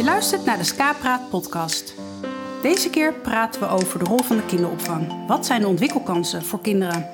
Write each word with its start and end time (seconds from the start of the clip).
Je 0.00 0.06
luistert 0.06 0.44
naar 0.44 0.58
de 0.58 0.64
Ska-praat 0.64 1.30
podcast. 1.30 1.94
Deze 2.62 2.90
keer 2.90 3.14
praten 3.14 3.60
we 3.60 3.68
over 3.68 3.98
de 3.98 4.04
rol 4.04 4.18
van 4.18 4.36
de 4.36 4.46
kinderopvang. 4.46 5.26
Wat 5.26 5.46
zijn 5.46 5.60
de 5.60 5.66
ontwikkelkansen 5.66 6.44
voor 6.44 6.60
kinderen? 6.60 7.08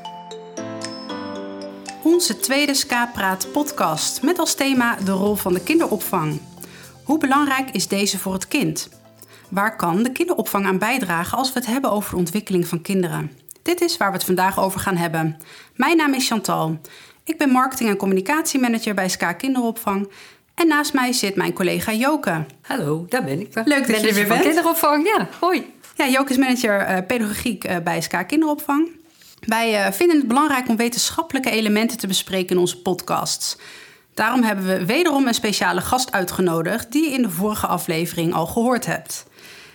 Onze 2.03 2.41
tweede 2.41 2.75
Ska-praat 2.75 3.53
podcast 3.53 4.23
met 4.23 4.39
als 4.39 4.55
thema 4.55 4.97
de 4.97 5.11
rol 5.11 5.35
van 5.35 5.53
de 5.53 5.63
kinderopvang. 5.63 6.41
Hoe 7.05 7.19
belangrijk 7.19 7.71
is 7.71 7.89
deze 7.89 8.19
voor 8.19 8.33
het 8.33 8.49
kind? 8.49 8.89
Waar 9.49 9.77
kan 9.77 10.03
de 10.03 10.13
kinderopvang 10.13 10.67
aan 10.67 10.79
bijdragen 10.79 11.39
als 11.39 11.53
we 11.53 11.59
het 11.59 11.69
hebben 11.69 11.91
over 11.91 12.11
de 12.11 12.17
ontwikkeling 12.17 12.67
van 12.67 12.83
kinderen? 12.83 13.33
Dit 13.63 13.81
is 13.81 13.97
waar 13.97 14.09
we 14.09 14.17
het 14.17 14.27
vandaag 14.27 14.59
over 14.59 14.81
gaan 14.81 14.97
hebben. 14.97 15.37
Mijn 15.75 15.97
naam 15.97 16.15
is 16.15 16.27
Chantal. 16.27 16.79
Ik 17.25 17.39
ben 17.39 17.51
marketing- 17.51 17.91
en 17.91 17.97
communicatiemanager 17.97 18.95
bij 18.95 19.09
SKA 19.09 19.33
Kinderopvang. 19.33 20.09
En 20.57 20.69
naast 20.69 20.93
mij 20.93 21.13
zit 21.13 21.35
mijn 21.35 21.53
collega 21.53 21.93
Joke. 21.93 22.45
Hallo, 22.63 23.07
daar 23.09 23.25
ben 23.25 23.41
ik. 23.41 23.55
Leuk 23.65 23.87
dat 23.87 24.01
je 24.01 24.09
er 24.09 24.15
weer 24.15 24.29
bent. 24.29 24.43
kinderopvang, 24.43 25.07
ja. 25.07 25.29
Hoi. 25.41 25.75
Ja, 25.95 26.09
Joke 26.09 26.31
is 26.31 26.37
manager 26.37 26.91
uh, 26.91 26.99
pedagogiek 27.07 27.69
uh, 27.69 27.77
bij 27.85 28.01
SKA 28.01 28.23
Kinderopvang. 28.23 28.91
Wij 29.41 29.87
uh, 29.87 29.93
vinden 29.93 30.17
het 30.17 30.29
belangrijk 30.29 30.69
om 30.69 30.77
wetenschappelijke 30.77 31.51
elementen 31.51 31.99
te 31.99 32.07
bespreken 32.07 32.51
in 32.51 32.59
onze 32.59 32.83
podcasts. 32.83 33.57
Daarom 34.15 34.43
hebben 34.43 34.67
we 34.67 34.87
wederom 34.87 35.27
een 35.27 35.35
speciale 35.35 35.81
gast 35.81 36.13
uitgenodigd 36.13 36.93
die 36.93 37.05
je 37.05 37.11
in 37.11 37.23
de 37.23 37.31
vorige 37.31 37.67
aflevering 37.67 38.35
al 38.35 38.47
gehoord 38.47 38.87
hebt. 38.87 39.27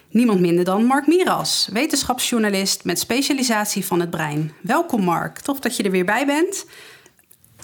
Niemand 0.10 0.40
minder 0.40 0.64
dan 0.66 0.86
Mark 0.86 1.08
Miras, 1.08 1.70
wetenschapsjournalist 1.74 2.84
met 2.84 3.00
specialisatie 3.00 3.86
van 3.86 4.00
het 4.00 4.10
brein. 4.10 4.54
Welkom 4.62 5.04
Mark, 5.04 5.40
tof 5.40 5.60
dat 5.60 5.76
je 5.76 5.84
er 5.84 5.92
weer 5.92 6.06
bij 6.06 6.26
bent. 6.26 6.66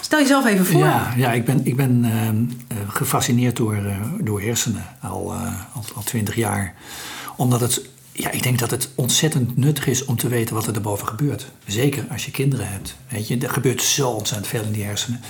Stel 0.02 0.20
jezelf 0.20 0.46
even 0.46 0.66
voor. 0.66 0.80
Ja, 0.80 1.14
ja 1.16 1.32
ik 1.32 1.46
ben, 1.46 1.66
ik 1.66 1.76
ben 1.76 2.06
uh, 2.06 2.78
gefascineerd 2.88 3.56
door, 3.56 3.76
uh, 3.76 4.02
door 4.20 4.42
hersenen 4.42 4.86
al, 5.02 5.34
uh, 5.34 5.54
al, 5.96 6.04
twintig 6.04 6.36
jaar. 6.36 6.74
Omdat 7.36 7.60
het, 7.60 7.82
ja, 8.12 8.32
ik 8.32 8.44
denk 8.44 8.60
dat 8.60 8.72
het 8.72 8.90
ontzettend 8.96 9.58
nuttig 9.58 9.88
is 9.88 10.06
om 10.06 10.18
te 10.18 10.28
weten 10.28 10.56
wat 10.56 10.68
er 10.68 10.76
erboven 10.76 11.08
gebeurt. 11.08 11.52
Zeker 11.66 12.06
als 12.12 12.26
je 12.26 12.32
kinderen 12.32 12.70
hebt. 12.70 12.96
Weet 13.10 13.28
je, 13.28 13.38
er 13.38 13.50
gebeurt 13.50 13.82
zo 13.82 14.10
ontzettend 14.10 14.48
veel 14.48 14.64
in 14.64 14.72
die 14.72 14.84
hersenen. 14.84 15.22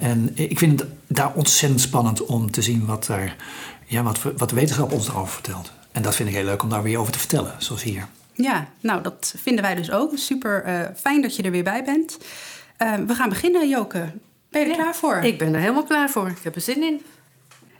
en 0.00 0.30
ik 0.34 0.58
vind 0.58 0.80
het 0.80 0.88
daar 1.06 1.32
ontzettend 1.34 1.80
spannend 1.80 2.24
om 2.26 2.50
te 2.50 2.62
zien 2.62 2.86
wat, 2.86 3.06
daar, 3.06 3.36
ja, 3.86 4.02
wat, 4.02 4.18
wat 4.36 4.48
de 4.48 4.54
wetenschap 4.54 4.92
ons 4.92 5.06
daarover 5.06 5.32
vertelt. 5.32 5.72
En 5.92 6.02
dat 6.02 6.14
vind 6.14 6.28
ik 6.28 6.34
heel 6.34 6.44
leuk 6.44 6.62
om 6.62 6.68
daar 6.68 6.82
weer 6.82 6.98
over 6.98 7.12
te 7.12 7.18
vertellen, 7.18 7.54
zoals 7.58 7.82
hier. 7.82 8.06
Ja, 8.32 8.68
nou 8.80 9.02
dat 9.02 9.34
vinden 9.36 9.64
wij 9.64 9.74
dus 9.74 9.90
ook. 9.90 10.12
Super 10.14 10.92
fijn 10.96 11.22
dat 11.22 11.36
je 11.36 11.42
er 11.42 11.50
weer 11.50 11.64
bij 11.64 11.84
bent. 11.84 12.18
Uh, 12.82 12.94
we 13.06 13.14
gaan 13.14 13.28
beginnen, 13.28 13.68
Joke. 13.68 14.12
Ben 14.50 14.60
je 14.60 14.66
er 14.66 14.76
ja, 14.76 14.82
klaar 14.82 14.94
voor? 14.94 15.16
Ik 15.16 15.38
ben 15.38 15.54
er 15.54 15.60
helemaal 15.60 15.84
klaar 15.84 16.10
voor. 16.10 16.28
Ik 16.28 16.42
heb 16.42 16.54
er 16.54 16.60
zin 16.60 16.82
in. 16.82 17.02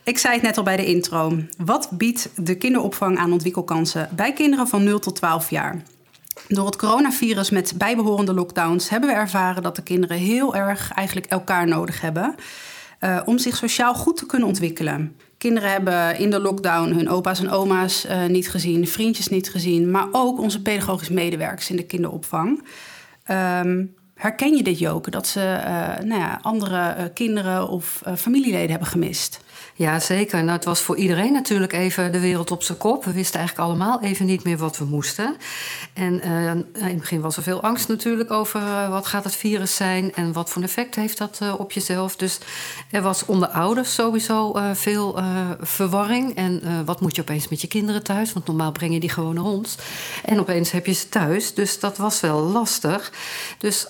Ik 0.02 0.18
zei 0.18 0.34
het 0.34 0.42
net 0.42 0.56
al 0.58 0.62
bij 0.62 0.76
de 0.76 0.86
intro. 0.86 1.38
Wat 1.56 1.88
biedt 1.90 2.30
de 2.36 2.54
kinderopvang 2.54 3.18
aan 3.18 3.32
ontwikkelkansen 3.32 4.08
bij 4.16 4.32
kinderen 4.32 4.68
van 4.68 4.84
0 4.84 4.98
tot 4.98 5.16
12 5.16 5.50
jaar? 5.50 5.82
Door 6.48 6.66
het 6.66 6.76
coronavirus 6.76 7.50
met 7.50 7.72
bijbehorende 7.76 8.34
lockdowns 8.34 8.88
hebben 8.88 9.08
we 9.08 9.14
ervaren 9.14 9.62
dat 9.62 9.76
de 9.76 9.82
kinderen 9.82 10.16
heel 10.16 10.54
erg 10.54 10.92
eigenlijk 10.92 11.26
elkaar 11.26 11.66
nodig 11.66 12.00
hebben 12.00 12.34
uh, 13.00 13.20
om 13.24 13.38
zich 13.38 13.56
sociaal 13.56 13.94
goed 13.94 14.16
te 14.16 14.26
kunnen 14.26 14.48
ontwikkelen. 14.48 15.16
Kinderen 15.38 15.70
hebben 15.70 16.18
in 16.18 16.30
de 16.30 16.40
lockdown 16.40 16.92
hun 16.92 17.08
opa's 17.08 17.40
en 17.40 17.50
oma's 17.50 18.06
uh, 18.06 18.26
niet 18.26 18.50
gezien, 18.50 18.88
vriendjes 18.88 19.28
niet 19.28 19.50
gezien, 19.50 19.90
maar 19.90 20.06
ook 20.12 20.38
onze 20.38 20.62
pedagogisch 20.62 21.08
medewerkers 21.08 21.70
in 21.70 21.76
de 21.76 21.86
kinderopvang. 21.86 22.62
Um, 23.30 23.94
Herken 24.20 24.56
je 24.56 24.62
dit, 24.62 24.78
Joke, 24.78 25.10
dat 25.10 25.26
ze 25.26 25.40
uh, 25.40 26.04
nou 26.08 26.20
ja, 26.20 26.38
andere 26.42 26.94
uh, 26.98 27.04
kinderen 27.14 27.68
of 27.68 28.02
uh, 28.06 28.14
familieleden 28.14 28.70
hebben 28.70 28.88
gemist? 28.88 29.40
Ja, 29.80 30.00
zeker. 30.00 30.38
Nou, 30.38 30.56
het 30.56 30.64
was 30.64 30.80
voor 30.80 30.96
iedereen 30.96 31.32
natuurlijk 31.32 31.72
even 31.72 32.12
de 32.12 32.20
wereld 32.20 32.50
op 32.50 32.62
zijn 32.62 32.78
kop. 32.78 33.04
We 33.04 33.12
wisten 33.12 33.38
eigenlijk 33.38 33.68
allemaal 33.68 34.02
even 34.02 34.26
niet 34.26 34.44
meer 34.44 34.56
wat 34.56 34.78
we 34.78 34.84
moesten. 34.84 35.36
En 35.92 36.20
uh, 36.24 36.50
in 36.50 36.66
het 36.72 36.98
begin 36.98 37.20
was 37.20 37.36
er 37.36 37.42
veel 37.42 37.62
angst 37.62 37.88
natuurlijk 37.88 38.30
over 38.30 38.60
uh, 38.60 38.88
wat 38.88 39.06
gaat 39.06 39.24
het 39.24 39.36
virus 39.36 39.74
zijn 39.74 40.14
en 40.14 40.32
wat 40.32 40.50
voor 40.50 40.62
effect 40.62 40.94
heeft 40.94 41.18
dat 41.18 41.38
uh, 41.42 41.54
op 41.58 41.72
jezelf. 41.72 42.16
Dus 42.16 42.38
er 42.90 43.02
was 43.02 43.24
onder 43.24 43.48
ouders 43.48 43.94
sowieso 43.94 44.58
veel 44.72 45.18
verwarring. 45.60 46.34
En 46.36 46.84
wat 46.84 47.00
moet 47.00 47.16
je 47.16 47.22
opeens 47.22 47.48
met 47.48 47.60
je 47.60 47.66
kinderen 47.66 48.02
thuis? 48.02 48.32
Want 48.32 48.46
normaal 48.46 48.72
breng 48.72 48.92
je 48.92 49.00
die 49.00 49.10
gewoon 49.10 49.34
naar 49.34 49.44
ons. 49.44 49.76
En 50.24 50.40
opeens 50.40 50.70
heb 50.70 50.86
je 50.86 50.92
ze 50.92 51.08
thuis. 51.08 51.54
Dus 51.54 51.80
dat 51.80 51.96
was 51.96 52.20
wel 52.20 52.40
lastig. 52.40 53.12
Dus 53.58 53.86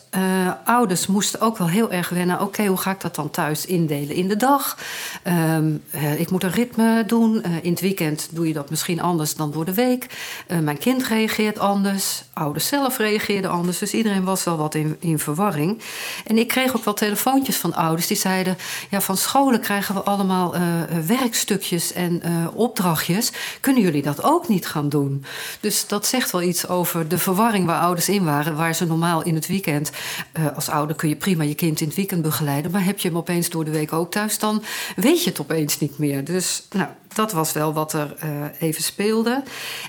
ouders 0.64 1.06
moesten 1.06 1.40
ook 1.40 1.58
wel 1.58 1.68
heel 1.68 1.92
erg 1.92 2.08
wennen. 2.08 2.40
Oké, 2.40 2.66
hoe 2.66 2.76
ga 2.76 2.90
ik 2.90 3.00
dat 3.00 3.14
dan 3.14 3.30
thuis 3.30 3.66
indelen 3.66 4.16
in 4.16 4.28
de 4.28 4.36
dag? 4.36 4.78
Um, 5.54 5.79
uh, 5.94 6.20
ik 6.20 6.30
moet 6.30 6.42
een 6.42 6.50
ritme 6.50 7.04
doen. 7.06 7.42
Uh, 7.46 7.52
in 7.62 7.70
het 7.70 7.80
weekend 7.80 8.28
doe 8.30 8.46
je 8.46 8.52
dat 8.52 8.70
misschien 8.70 9.00
anders 9.00 9.34
dan 9.34 9.50
door 9.50 9.64
de 9.64 9.74
week. 9.74 10.06
Mijn 10.62 10.78
kind 10.78 11.06
reageert 11.06 11.58
anders. 11.58 12.22
Ouders 12.32 12.66
zelf 12.66 12.98
reageerden 12.98 13.50
anders. 13.50 13.78
Dus 13.78 13.94
iedereen 13.94 14.24
was 14.24 14.44
wel 14.44 14.56
wat 14.56 14.74
in, 14.74 14.96
in 15.00 15.18
verwarring. 15.18 15.82
En 16.26 16.38
ik 16.38 16.48
kreeg 16.48 16.76
ook 16.76 16.84
wel 16.84 16.94
telefoontjes 16.94 17.56
van 17.56 17.74
ouders 17.74 18.06
die 18.06 18.16
zeiden: 18.16 18.56
Ja, 18.90 19.00
van 19.00 19.16
scholen 19.16 19.60
krijgen 19.60 19.94
we 19.94 20.02
allemaal 20.02 20.54
werkstukjes 21.06 21.92
en 21.92 22.22
opdrachtjes. 22.54 23.32
Kunnen 23.60 23.82
jullie 23.82 24.02
dat 24.02 24.22
ook 24.22 24.48
niet 24.48 24.66
gaan 24.66 24.88
doen? 24.88 25.24
Dus 25.60 25.86
dat 25.86 26.06
zegt 26.06 26.30
wel 26.30 26.42
iets 26.42 26.68
over 26.68 27.08
de 27.08 27.18
verwarring 27.18 27.66
waar 27.66 27.80
ouders 27.80 28.08
in 28.08 28.24
waren. 28.24 28.56
Waar 28.56 28.74
ze 28.74 28.86
normaal 28.86 29.22
in 29.22 29.34
het 29.34 29.46
weekend, 29.46 29.90
als 30.54 30.68
ouder 30.68 30.96
kun 30.96 31.08
je 31.08 31.16
prima 31.16 31.44
je 31.44 31.54
kind 31.54 31.80
in 31.80 31.86
het 31.86 31.96
weekend 31.96 32.22
begeleiden. 32.22 32.70
Maar 32.70 32.84
heb 32.84 32.98
je 32.98 33.08
hem 33.08 33.16
opeens 33.16 33.48
door 33.48 33.64
de 33.64 33.70
week 33.70 33.92
ook 33.92 34.10
thuis, 34.10 34.38
dan 34.38 34.62
weet 34.96 35.24
je 35.24 35.30
het 35.30 35.40
opeens 35.40 35.69
niet 35.78 35.98
meer. 35.98 36.24
Dus 36.24 36.66
nou, 36.70 36.88
dat 37.14 37.32
was 37.32 37.52
wel 37.52 37.72
wat 37.72 37.92
er 37.92 38.16
uh, 38.24 38.30
even 38.60 38.82
speelde. 38.82 39.42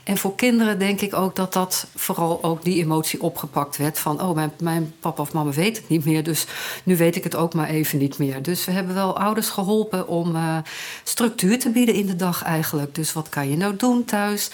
En 0.04 0.18
voor 0.18 0.36
kinderen 0.36 0.80
denk 0.80 1.02
ik 1.02 1.14
ook 1.14 1.36
dat 1.36 1.54
dat 1.54 1.88
vooral 1.96 2.44
ook 2.44 2.64
die 2.64 2.84
emotie 2.84 3.22
opgepakt 3.22 3.78
werd. 3.78 4.00
Van, 4.00 4.22
oh, 4.22 4.36
mijn, 4.36 4.52
mijn 4.60 4.94
papa 5.00 5.22
of 5.22 5.34
mama 5.34 5.52
weet 5.52 5.78
het 5.78 5.90
niet 5.90 6.06
meer, 6.06 6.24
dus 6.24 6.46
nu 6.84 6.98
weet 6.98 7.16
ik 7.16 7.24
het 7.24 7.36
ook 7.36 7.54
maar 7.54 7.70
even 7.70 8.00
niet 8.00 8.18
meer. 8.18 8.42
Dus 8.42 8.66
we 8.66 8.72
hebben 8.72 8.96
wel 8.96 9.18
ouders 9.18 9.50
geholpen 9.50 10.08
om 10.08 10.36
uh, 10.36 10.58
structuur 11.04 11.60
te 11.60 11.70
bieden 11.70 11.96
in 11.96 12.06
de 12.06 12.16
dag 12.16 12.44
eigenlijk. 12.44 12.96
Dus 12.96 13.14
wat 13.14 13.30
kan 13.30 13.50
je 13.50 13.58
nou 13.58 13.76
doen 13.76 14.06
thuis? 14.06 14.50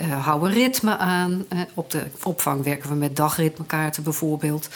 Uh, 0.00 0.26
hou 0.26 0.46
een 0.46 0.54
ritme 0.54 0.96
aan. 0.96 1.46
op 1.74 1.90
de 1.90 2.02
opvang 2.22 2.64
werken 2.64 2.88
we 2.88 2.94
met 2.94 3.16
dagritmekaarten 3.16 4.02
bijvoorbeeld. 4.02 4.68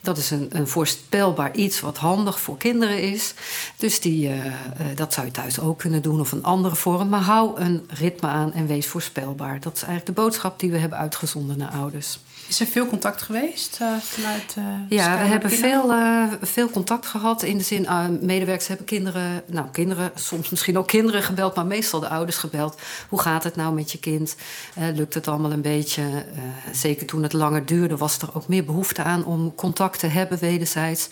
Dat 0.00 0.18
is 0.18 0.30
een, 0.30 0.48
een, 0.52 0.68
voorspelbaar 0.68 1.54
iets 1.54 1.80
wat 1.80 1.96
handig 1.96 2.40
voor 2.40 2.56
kinderen 2.56 3.02
is. 3.02 3.34
Dus 3.76 4.00
die, 4.00 4.28
uh, 4.28 4.44
uh, 4.44 4.52
dat 4.94 5.12
zou 5.12 5.26
je 5.26 5.32
thuis 5.32 5.60
ook 5.60 5.78
kunnen 5.78 6.02
doen 6.02 6.20
of 6.20 6.32
een 6.32 6.44
andere 6.44 6.76
vorm. 6.76 7.08
Maar 7.08 7.20
hou 7.20 7.60
een 7.60 7.88
ritme 7.88 8.28
aan 8.28 8.52
en 8.52 8.66
wees 8.66 8.86
voorspelbaar. 8.86 9.60
Dat 9.60 9.76
is 9.76 9.82
eigenlijk 9.82 10.16
de 10.16 10.22
boodschap 10.22 10.60
die 10.60 10.70
we 10.70 10.78
hebben 10.78 10.98
uitgezonden 10.98 11.58
naar 11.58 11.70
ouders. 11.70 12.18
Is 12.48 12.60
er 12.60 12.66
veel 12.66 12.86
contact 12.86 13.22
geweest 13.22 13.78
uh, 13.82 13.96
vanuit 14.00 14.54
uh, 14.58 14.64
Ja, 14.88 15.18
we 15.18 15.24
hebben 15.24 15.50
veel, 15.50 15.90
uh, 15.90 16.32
veel 16.42 16.70
contact 16.70 17.06
gehad. 17.06 17.42
In 17.42 17.58
de 17.58 17.64
zin, 17.64 17.86
medewerkers 18.20 18.68
hebben 18.68 18.86
kinderen, 18.86 19.42
nou 19.46 19.66
kinderen, 19.72 20.10
soms 20.14 20.50
misschien 20.50 20.78
ook 20.78 20.86
kinderen 20.86 21.22
gebeld, 21.22 21.54
maar 21.54 21.66
meestal 21.66 22.00
de 22.00 22.08
ouders 22.08 22.36
gebeld. 22.36 22.80
Hoe 23.08 23.20
gaat 23.20 23.44
het 23.44 23.56
nou 23.56 23.74
met 23.74 23.92
je 23.92 23.98
kind? 23.98 24.36
lukt 24.94 25.14
het 25.14 25.28
allemaal 25.28 25.52
een 25.52 25.60
beetje? 25.60 26.02
zeker 26.72 27.06
toen 27.06 27.22
het 27.22 27.32
langer 27.32 27.66
duurde, 27.66 27.96
was 27.96 28.18
er 28.18 28.34
ook 28.34 28.48
meer 28.48 28.64
behoefte 28.64 29.02
aan 29.02 29.24
om 29.24 29.54
contact 29.54 29.98
te 29.98 30.06
hebben 30.06 30.38
wederzijds. 30.38 31.08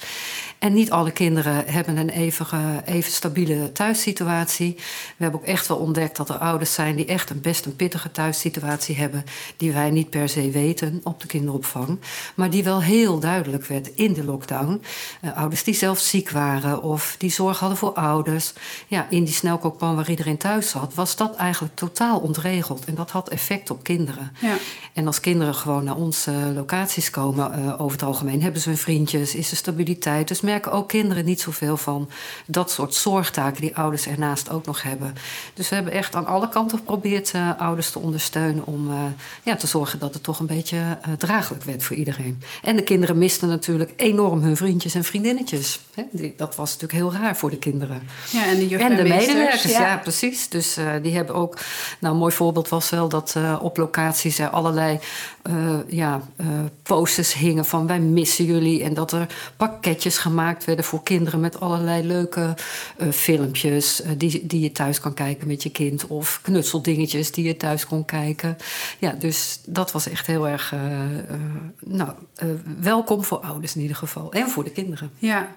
En 0.59 0.73
niet 0.73 0.91
alle 0.91 1.11
kinderen 1.11 1.67
hebben 1.67 1.97
een 1.97 2.09
even, 2.09 2.47
even 2.85 3.13
stabiele 3.13 3.73
thuissituatie. 3.73 4.75
We 5.17 5.23
hebben 5.23 5.41
ook 5.41 5.47
echt 5.47 5.67
wel 5.67 5.77
ontdekt 5.77 6.17
dat 6.17 6.29
er 6.29 6.39
ouders 6.39 6.75
zijn 6.75 6.97
die 6.97 7.07
echt 7.07 7.31
een 7.31 7.41
best 7.41 7.65
een 7.65 7.77
pittige 7.77 8.11
thuissituatie 8.11 8.97
hebben, 8.97 9.25
die 9.57 9.73
wij 9.73 9.91
niet 9.91 10.11
per 10.11 10.29
se 10.29 10.51
weten 10.51 11.01
op 11.03 11.21
de 11.21 11.26
kinderopvang. 11.27 11.99
Maar 12.35 12.51
die 12.51 12.65
wel 12.65 12.83
heel 12.83 13.19
duidelijk 13.19 13.67
werd 13.67 13.91
in 13.95 14.13
de 14.13 14.25
lockdown. 14.25 14.83
Uh, 15.23 15.37
ouders 15.37 15.65
die 15.65 15.75
zelf 15.75 15.99
ziek 15.99 16.31
waren 16.31 16.83
of 16.83 17.15
die 17.19 17.31
zorg 17.31 17.59
hadden 17.59 17.79
voor 17.79 17.93
ouders. 17.93 18.53
Ja, 18.87 19.07
in 19.11 19.25
die 19.25 19.35
snelkookpan 19.35 19.97
waar 19.97 20.11
iedereen 20.11 20.37
thuis 20.37 20.71
zat, 20.71 20.95
was 20.95 21.17
dat 21.17 21.37
eigenlijk 21.37 21.77
totaal 21.77 22.19
ontregeld. 22.19 22.85
En 22.85 22.95
dat 22.95 23.11
had 23.11 23.29
effect 23.29 23.71
op 23.71 23.83
kinderen. 23.83 24.33
Ja. 24.41 24.57
En 24.93 25.07
als 25.07 25.21
kinderen 25.21 25.55
gewoon 25.55 25.85
naar 25.85 25.97
onze 25.97 26.33
locaties 26.55 27.11
komen, 27.11 27.59
uh, 27.59 27.81
over 27.81 27.99
het 27.99 28.07
algemeen 28.07 28.43
hebben 28.43 28.61
ze 28.61 28.69
hun 28.69 28.79
vriendjes, 28.79 29.35
is 29.35 29.51
er 29.51 29.57
stabiliteit. 29.57 30.29
Dus 30.29 30.41
merken 30.41 30.73
ook 30.73 30.89
kinderen 30.89 31.25
niet 31.25 31.41
zoveel 31.41 31.77
van 31.77 32.09
dat 32.47 32.71
soort 32.71 32.95
zorgtaken 32.95 33.61
die 33.61 33.77
ouders 33.77 34.07
ernaast 34.07 34.51
ook 34.51 34.67
nog 34.67 34.83
hebben. 34.83 35.15
Dus 35.55 35.69
we 35.69 35.75
hebben 35.75 35.93
echt 35.93 36.15
aan 36.15 36.27
alle 36.27 36.49
kanten 36.49 36.79
geprobeerd 36.79 37.33
uh, 37.33 37.51
ouders 37.59 37.91
te 37.91 37.99
ondersteunen 37.99 38.67
om 38.67 38.91
ja, 39.43 39.57
te 39.57 39.67
zorgen 39.67 39.99
dat 39.99 40.15
het 40.15 40.23
toch 40.23 40.39
een 40.39 40.47
beetje 40.47 40.99
draaglijk 41.17 41.65
werd 41.65 41.83
voor 41.83 41.97
iedereen. 41.97 42.43
En 42.63 42.77
de 42.77 42.83
kinderen 42.83 43.19
misten 43.19 43.49
natuurlijk 43.49 43.93
enorm 43.97 44.43
hun 44.43 44.57
vriendjes 44.57 44.95
en 44.95 45.05
vriendinnetjes. 45.05 45.81
dat 46.37 46.57
was 46.57 46.73
natuurlijk 46.73 46.93
heel 46.93 47.21
raar 47.23 47.37
voor 47.37 47.51
de 47.51 47.59
kinderen. 47.59 48.03
Ja, 48.31 48.47
en 48.47 48.69
de, 48.69 48.77
en 48.77 48.97
de 48.97 49.03
medewerkers, 49.03 49.73
ja. 49.73 49.97
precies. 49.97 50.49
Dus 50.49 50.79
uh, 50.79 50.93
die 51.03 51.15
hebben 51.15 51.35
ook... 51.35 51.59
Nou, 51.99 52.15
een 52.15 52.21
mooi 52.21 52.33
voorbeeld 52.33 52.69
was 52.69 52.91
wel 52.91 53.09
dat 53.09 53.35
uh, 53.37 53.59
op 53.63 53.77
locaties 53.77 54.39
er 54.39 54.49
allerlei 54.49 54.99
uh, 55.49 55.79
ja, 55.89 56.23
uh, 56.41 56.47
posters 56.83 57.35
hingen 57.35 57.65
van 57.65 57.87
wij 57.87 58.01
missen 58.01 58.45
jullie. 58.45 58.83
En 58.83 58.95
dat 58.95 59.13
er 59.13 59.27
pakketjes 59.57 60.19
gemaakt 60.19 60.65
werden 60.65 60.85
voor 60.85 61.03
kinderen 61.03 61.41
met 61.41 61.61
allerlei 61.61 62.07
leuke 62.07 62.55
uh, 62.99 63.13
filmpjes 63.13 64.03
die, 64.17 64.47
die 64.47 64.61
je 64.61 64.73
thuis 64.73 65.01
kan 65.01 65.15
kijken 65.15 65.47
met 65.47 65.63
je 65.63 65.71
kind. 65.71 66.07
Of 66.07 66.41
knutseldingetjes 66.43 67.33
die 67.33 67.45
je 67.45 67.57
thuis 67.57 67.87
kon 67.87 68.05
kijken. 68.05 68.57
Ja, 68.99 69.13
dus 69.13 69.61
dat 69.67 69.93
was 69.93 70.09
echt 70.09 70.27
heel 70.27 70.49
erg 70.49 70.75
nou, 71.85 72.11
welkom 72.81 73.25
voor 73.25 73.39
ouders 73.39 73.75
in 73.75 73.81
ieder 73.81 73.97
geval. 73.97 74.33
En 74.33 74.49
voor 74.49 74.65
de 74.65 74.71
kinderen. 74.71 75.11
Ja. 75.19 75.57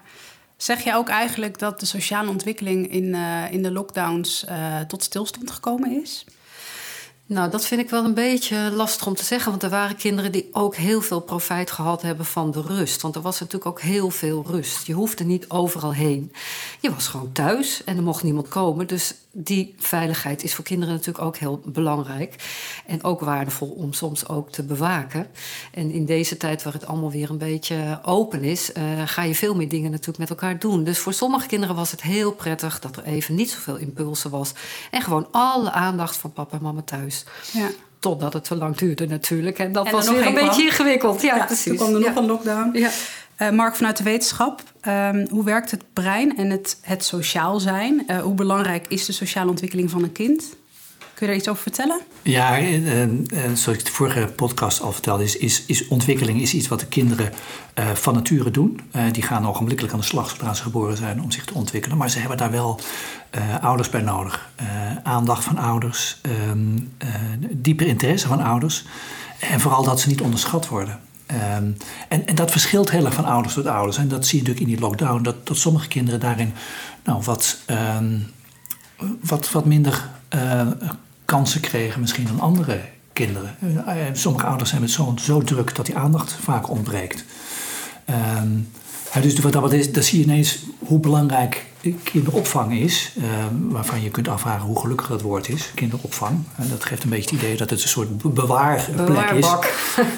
Zeg 0.56 0.84
je 0.84 0.94
ook 0.94 1.08
eigenlijk 1.08 1.58
dat 1.58 1.80
de 1.80 1.86
sociale 1.86 2.30
ontwikkeling 2.30 2.92
in, 2.92 3.14
in 3.50 3.62
de 3.62 3.70
lockdowns 3.70 4.46
tot 4.86 5.02
stilstand 5.02 5.50
gekomen 5.50 6.02
is? 6.02 6.24
Nou, 7.30 7.50
dat 7.50 7.66
vind 7.66 7.80
ik 7.80 7.90
wel 7.90 8.04
een 8.04 8.14
beetje 8.14 8.70
lastig 8.74 9.06
om 9.06 9.14
te 9.14 9.24
zeggen. 9.24 9.50
Want 9.50 9.62
er 9.62 9.70
waren 9.70 9.96
kinderen 9.96 10.32
die 10.32 10.48
ook 10.52 10.74
heel 10.74 11.00
veel 11.00 11.20
profijt 11.20 11.70
gehad 11.70 12.02
hebben 12.02 12.26
van 12.26 12.50
de 12.50 12.60
rust. 12.60 13.02
Want 13.02 13.14
er 13.14 13.20
was 13.20 13.40
natuurlijk 13.40 13.66
ook 13.66 13.80
heel 13.80 14.10
veel 14.10 14.44
rust. 14.46 14.86
Je 14.86 14.92
hoefde 14.92 15.24
niet 15.24 15.48
overal 15.48 15.92
heen. 15.92 16.32
Je 16.80 16.94
was 16.94 17.06
gewoon 17.08 17.32
thuis 17.32 17.84
en 17.84 17.96
er 17.96 18.02
mocht 18.02 18.22
niemand 18.22 18.48
komen. 18.48 18.86
Dus 18.86 19.14
die 19.32 19.74
veiligheid 19.78 20.44
is 20.44 20.54
voor 20.54 20.64
kinderen 20.64 20.94
natuurlijk 20.94 21.24
ook 21.24 21.36
heel 21.36 21.62
belangrijk. 21.64 22.34
En 22.86 23.04
ook 23.04 23.20
waardevol 23.20 23.68
om 23.68 23.92
soms 23.92 24.28
ook 24.28 24.50
te 24.50 24.62
bewaken. 24.62 25.26
En 25.72 25.90
in 25.90 26.04
deze 26.04 26.36
tijd 26.36 26.62
waar 26.62 26.72
het 26.72 26.86
allemaal 26.86 27.10
weer 27.10 27.30
een 27.30 27.38
beetje 27.38 28.00
open 28.04 28.42
is, 28.42 28.70
uh, 28.72 28.82
ga 29.04 29.22
je 29.22 29.34
veel 29.34 29.54
meer 29.54 29.68
dingen 29.68 29.90
natuurlijk 29.90 30.18
met 30.18 30.30
elkaar 30.30 30.58
doen. 30.58 30.84
Dus 30.84 30.98
voor 30.98 31.12
sommige 31.12 31.46
kinderen 31.46 31.76
was 31.76 31.90
het 31.90 32.02
heel 32.02 32.32
prettig 32.32 32.78
dat 32.78 32.96
er 32.96 33.04
even 33.04 33.34
niet 33.34 33.50
zoveel 33.50 33.76
impulsen 33.76 34.30
was. 34.30 34.52
En 34.90 35.02
gewoon 35.02 35.28
alle 35.30 35.70
aandacht 35.70 36.16
van 36.16 36.32
papa 36.32 36.56
en 36.56 36.62
mama 36.62 36.82
thuis. 36.82 37.24
Ja. 37.52 37.68
Totdat 37.98 38.32
het 38.32 38.44
te 38.44 38.56
lang 38.56 38.76
duurde 38.76 39.06
natuurlijk. 39.06 39.58
En 39.58 39.72
dat 39.72 39.90
was 39.90 40.10
weer 40.10 40.26
een 40.26 40.34
beetje 40.34 40.62
ingewikkeld. 40.62 41.22
Ja, 41.22 41.44
precies. 41.44 41.64
Toen 41.64 41.76
kwam 41.76 41.94
er 41.94 42.00
nog 42.00 42.16
een 42.16 42.26
lockdown. 42.26 42.78
Ja. 42.78 42.90
Uh, 43.42 43.50
Mark, 43.50 43.76
vanuit 43.76 43.96
de 43.96 44.02
wetenschap, 44.02 44.62
um, 44.88 45.26
hoe 45.30 45.44
werkt 45.44 45.70
het 45.70 45.84
brein 45.92 46.36
en 46.36 46.50
het, 46.50 46.78
het 46.82 47.04
sociaal 47.04 47.60
zijn? 47.60 48.04
Uh, 48.06 48.18
hoe 48.18 48.34
belangrijk 48.34 48.86
is 48.88 49.06
de 49.06 49.12
sociale 49.12 49.50
ontwikkeling 49.50 49.90
van 49.90 50.02
een 50.02 50.12
kind? 50.12 50.40
Kun 50.98 51.26
je 51.26 51.26
daar 51.26 51.34
iets 51.34 51.48
over 51.48 51.62
vertellen? 51.62 52.00
Ja, 52.22 52.60
uh, 52.60 53.04
zoals 53.54 53.78
ik 53.78 53.84
de 53.84 53.90
vorige 53.90 54.32
podcast 54.36 54.80
al 54.80 54.92
vertelde, 54.92 55.24
is, 55.24 55.36
is, 55.36 55.64
is 55.66 55.88
ontwikkeling 55.88 56.40
is 56.40 56.54
iets 56.54 56.68
wat 56.68 56.80
de 56.80 56.86
kinderen 56.86 57.32
van 57.94 58.14
nature 58.14 58.50
doen. 58.50 58.80
die 59.12 59.22
gaan 59.22 59.48
ogenblikkelijk 59.48 59.94
aan 59.94 60.00
de 60.00 60.06
slag 60.06 60.30
zodra 60.30 60.54
ze 60.54 60.62
geboren 60.62 60.96
zijn 60.96 61.22
om 61.22 61.30
zich 61.30 61.44
te 61.44 61.54
ontwikkelen. 61.54 61.96
Maar 61.96 62.10
ze 62.10 62.18
hebben 62.18 62.36
daar 62.36 62.50
wel 62.50 62.80
ouders 63.60 63.88
bij 63.88 64.00
nodig. 64.00 64.50
aandacht 65.02 65.44
van 65.44 65.58
ouders, 65.58 66.20
ehm, 66.22 66.78
dieper 67.50 67.86
interesse 67.86 68.28
van 68.28 68.40
ouders. 68.40 68.84
En 69.38 69.60
vooral 69.60 69.82
dat 69.82 70.00
ze 70.00 70.08
niet 70.08 70.20
onderschat 70.20 70.68
worden. 70.68 71.00
Um, 71.32 71.76
en, 72.08 72.26
en, 72.26 72.34
dat 72.34 72.50
verschilt 72.50 72.90
heel 72.90 73.04
erg 73.04 73.14
van 73.14 73.24
ouders 73.24 73.54
tot 73.54 73.66
ouders. 73.66 73.96
En 73.96 74.08
dat 74.08 74.26
zie 74.26 74.38
je 74.38 74.44
natuurlijk 74.44 74.70
in 74.70 74.74
die 74.74 74.84
lockdown, 74.84 75.22
dat, 75.22 75.46
dat 75.46 75.56
sommige 75.56 75.88
kinderen 75.88 76.20
daarin 76.20 76.52
nou, 77.04 77.22
wat, 77.22 77.58
um, 77.96 78.30
wat, 79.20 79.50
wat 79.50 79.64
minder 79.64 80.08
uh, 80.34 80.66
kansen 81.24 81.60
kregen 81.60 82.00
misschien 82.00 82.26
dan 82.26 82.40
andere 82.40 82.80
kinderen. 83.12 83.56
Uh, 83.62 83.94
sommige 84.12 84.46
ouders 84.46 84.70
zijn 84.70 84.80
met 84.80 84.90
zo, 84.90 85.14
zo 85.20 85.42
druk 85.42 85.74
dat 85.74 85.86
die 85.86 85.96
aandacht 85.96 86.32
vaak 86.32 86.70
ontbreekt. 86.70 87.24
Um, 88.42 88.68
dus 89.22 89.38
wat 89.38 89.52
dat 89.52 89.72
is, 89.72 89.92
dan 89.92 90.02
zie 90.02 90.18
je 90.18 90.24
ineens 90.24 90.58
hoe 90.78 91.00
belangrijk 91.00 91.66
kinderopvang 92.02 92.72
is. 92.72 93.12
Uh, 93.18 93.24
waarvan 93.68 94.02
je 94.02 94.10
kunt 94.10 94.28
afvragen 94.28 94.66
hoe 94.66 94.78
gelukkig 94.80 95.06
dat 95.06 95.22
woord 95.22 95.48
is, 95.48 95.70
kinderopvang. 95.74 96.44
En 96.56 96.68
dat 96.68 96.84
geeft 96.84 97.02
een 97.02 97.10
beetje 97.10 97.30
het 97.30 97.44
idee 97.44 97.56
dat 97.56 97.70
het 97.70 97.82
een 97.82 97.88
soort 97.88 98.34
bewaarplek 98.34 99.30
is. 99.30 99.46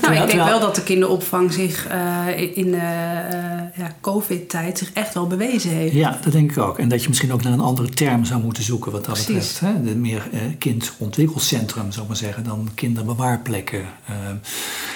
nou, 0.03 0.15
ik 0.23 0.27
denk 0.27 0.45
wel 0.45 0.61
dat 0.61 0.75
de 0.75 0.83
kinderopvang 0.83 1.53
zich 1.53 1.89
uh, 1.91 2.57
in 2.57 2.71
de 2.71 2.77
uh, 2.77 3.62
ja, 3.77 3.97
COVID-tijd 4.01 4.79
zich 4.79 4.93
echt 4.93 5.15
wel 5.15 5.27
bewezen 5.27 5.71
heeft. 5.71 5.95
Ja, 5.95 6.19
dat 6.23 6.33
denk 6.33 6.51
ik 6.51 6.59
ook. 6.59 6.79
En 6.79 6.89
dat 6.89 7.03
je 7.03 7.09
misschien 7.09 7.33
ook 7.33 7.43
naar 7.43 7.53
een 7.53 7.61
andere 7.61 7.89
term 7.89 8.25
zou 8.25 8.43
moeten 8.43 8.63
zoeken 8.63 8.93
wat 8.93 9.05
dat 9.05 9.15
Precies. 9.15 9.53
betreft. 9.53 9.61
Hè? 9.61 9.83
De 9.83 9.97
meer 9.97 10.29
kindontwikkelcentrum, 10.59 11.91
zou 11.91 12.03
ik 12.03 12.09
maar 12.09 12.17
zeggen, 12.17 12.45
dan 12.45 12.69
kinderbewaarplekken. 12.75 13.85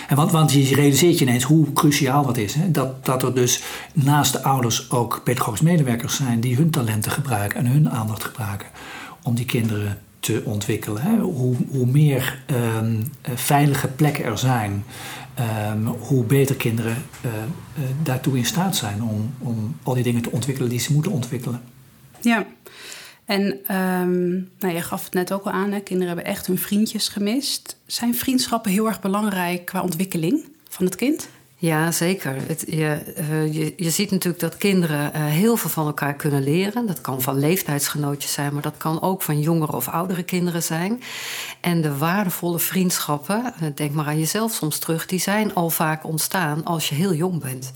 en 0.08 0.17
want, 0.17 0.31
want 0.31 0.52
je 0.52 0.75
realiseert 0.75 1.19
je 1.19 1.25
ineens 1.25 1.44
hoe 1.44 1.73
cruciaal 1.73 2.26
dat 2.26 2.37
is. 2.37 2.55
Hè? 2.55 2.70
Dat, 2.70 3.05
dat 3.05 3.23
er 3.23 3.34
dus 3.34 3.62
naast 3.93 4.32
de 4.32 4.43
ouders 4.43 4.90
ook 4.90 5.20
pedagogisch 5.25 5.61
medewerkers 5.61 6.17
zijn 6.17 6.40
die 6.40 6.56
hun 6.56 6.70
talenten 6.70 7.12
gebruiken 7.12 7.58
en 7.58 7.67
hun 7.67 7.90
aandacht 7.90 8.25
gebruiken 8.25 8.69
om 9.22 9.34
die 9.34 9.44
kinderen 9.44 9.99
te 10.20 10.43
ontwikkelen. 10.44 11.02
Hè. 11.02 11.17
Hoe, 11.19 11.56
hoe 11.69 11.87
meer 11.87 12.43
um, 12.79 13.12
veilige 13.34 13.88
plekken 13.88 14.25
er 14.25 14.38
zijn, 14.38 14.84
um, 15.38 15.87
hoe 15.87 16.25
beter 16.25 16.56
kinderen 16.56 16.97
uh, 17.25 17.33
uh, 17.33 17.85
daartoe 18.03 18.37
in 18.37 18.44
staat 18.44 18.77
zijn 18.77 19.03
om, 19.03 19.35
om 19.38 19.77
al 19.83 19.94
die 19.94 20.03
dingen 20.03 20.23
te 20.23 20.31
ontwikkelen 20.31 20.71
die 20.71 20.81
ze 20.81 20.93
moeten 20.93 21.12
ontwikkelen. 21.12 21.62
Ja, 22.21 22.47
en 23.25 23.43
um, 23.77 24.49
nou, 24.59 24.75
je 24.75 24.83
gaf 24.83 25.05
het 25.05 25.12
net 25.12 25.33
ook 25.33 25.44
al 25.44 25.53
aan, 25.53 25.83
kinderen 25.83 26.06
hebben 26.06 26.25
echt 26.25 26.47
hun 26.47 26.59
vriendjes 26.59 27.09
gemist. 27.09 27.77
Zijn 27.87 28.15
vriendschappen 28.15 28.71
heel 28.71 28.87
erg 28.87 29.00
belangrijk 29.00 29.65
qua 29.65 29.83
ontwikkeling 29.83 30.44
van 30.69 30.85
het 30.85 30.94
kind? 30.94 31.29
Ja, 31.58 31.93
zeker. 31.93 32.37
Je, 32.67 33.00
uh, 33.19 33.55
je, 33.55 33.75
je, 33.76 33.91
ziet 33.91 34.11
natuurlijk 34.11 34.43
dat 34.43 34.56
kinderen 34.56 35.12
uh, 35.14 35.25
heel 35.25 35.56
veel 35.56 35.70
van 35.70 35.87
elkaar 35.87 36.14
kunnen 36.14 36.43
leren. 36.43 36.87
Dat 36.87 37.00
kan 37.00 37.23
van 37.23 37.38
leeftijdsgenootjes 37.38 38.32
zijn, 38.32 38.53
maar 38.53 38.62
dat 38.62 38.76
kan 38.76 39.03
ook 39.03 39.23
van 39.23 39.41
jongere 39.41 39.73
of 39.73 39.88
oudere 39.88 40.23
kinderen 40.23 40.62
zijn. 40.62 41.03
En 41.61 41.81
de 41.82 41.97
waardevolle 41.97 42.58
vriendschappen, 42.58 43.55
uh, 43.62 43.69
denk 43.75 43.93
maar 43.93 44.06
aan 44.06 44.19
jezelf 44.19 44.53
soms 44.53 44.79
terug, 44.79 45.06
die 45.06 45.19
zijn 45.19 45.55
al 45.55 45.70
vaak 45.70 46.05
ontstaan 46.05 46.64
als 46.64 46.88
je 46.88 46.94
heel 46.94 47.14
jong 47.14 47.41
bent. 47.41 47.73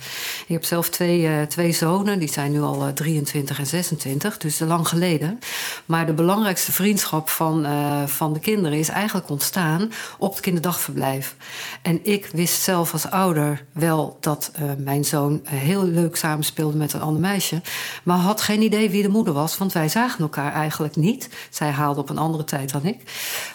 Ik 0.46 0.52
heb 0.52 0.64
zelf 0.64 0.88
twee, 0.88 1.46
twee 1.46 1.72
zonen, 1.72 2.18
die 2.18 2.32
zijn 2.32 2.52
nu 2.52 2.60
al 2.60 2.92
23 2.92 3.58
en 3.58 3.66
26, 3.66 4.38
dus 4.38 4.58
lang 4.58 4.88
geleden. 4.88 5.38
Maar 5.86 6.06
de 6.06 6.12
belangrijkste 6.12 6.72
vriendschap 6.72 7.28
van, 7.28 7.66
van 8.06 8.32
de 8.32 8.40
kinderen 8.40 8.78
is 8.78 8.88
eigenlijk 8.88 9.28
ontstaan 9.28 9.92
op 10.18 10.30
het 10.30 10.40
kinderdagverblijf. 10.40 11.36
En 11.82 12.00
ik 12.02 12.28
wist 12.32 12.62
zelf 12.62 12.92
als 12.92 13.10
ouder 13.10 13.68
wel 13.80 14.16
dat 14.20 14.52
uh, 14.54 14.70
mijn 14.78 15.04
zoon 15.04 15.40
uh, 15.44 15.50
heel 15.50 15.84
leuk 15.84 16.16
samenspeelde 16.16 16.76
met 16.76 16.92
een 16.92 17.00
ander 17.00 17.20
meisje. 17.20 17.62
Maar 18.02 18.18
had 18.18 18.40
geen 18.40 18.62
idee 18.62 18.90
wie 18.90 19.02
de 19.02 19.08
moeder 19.08 19.34
was, 19.34 19.58
want 19.58 19.72
wij 19.72 19.88
zagen 19.88 20.20
elkaar 20.20 20.52
eigenlijk 20.52 20.96
niet. 20.96 21.28
Zij 21.50 21.70
haalde 21.70 22.00
op 22.00 22.10
een 22.10 22.18
andere 22.18 22.44
tijd 22.44 22.72
dan 22.72 22.84
ik. 22.84 23.02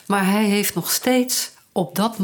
Maar 0.08 0.26
hij 0.26 0.46
heeft 0.46 0.76
nog 0.76 0.92
steeds 0.92 1.54
op 1.72 1.96
dat, 1.96 2.18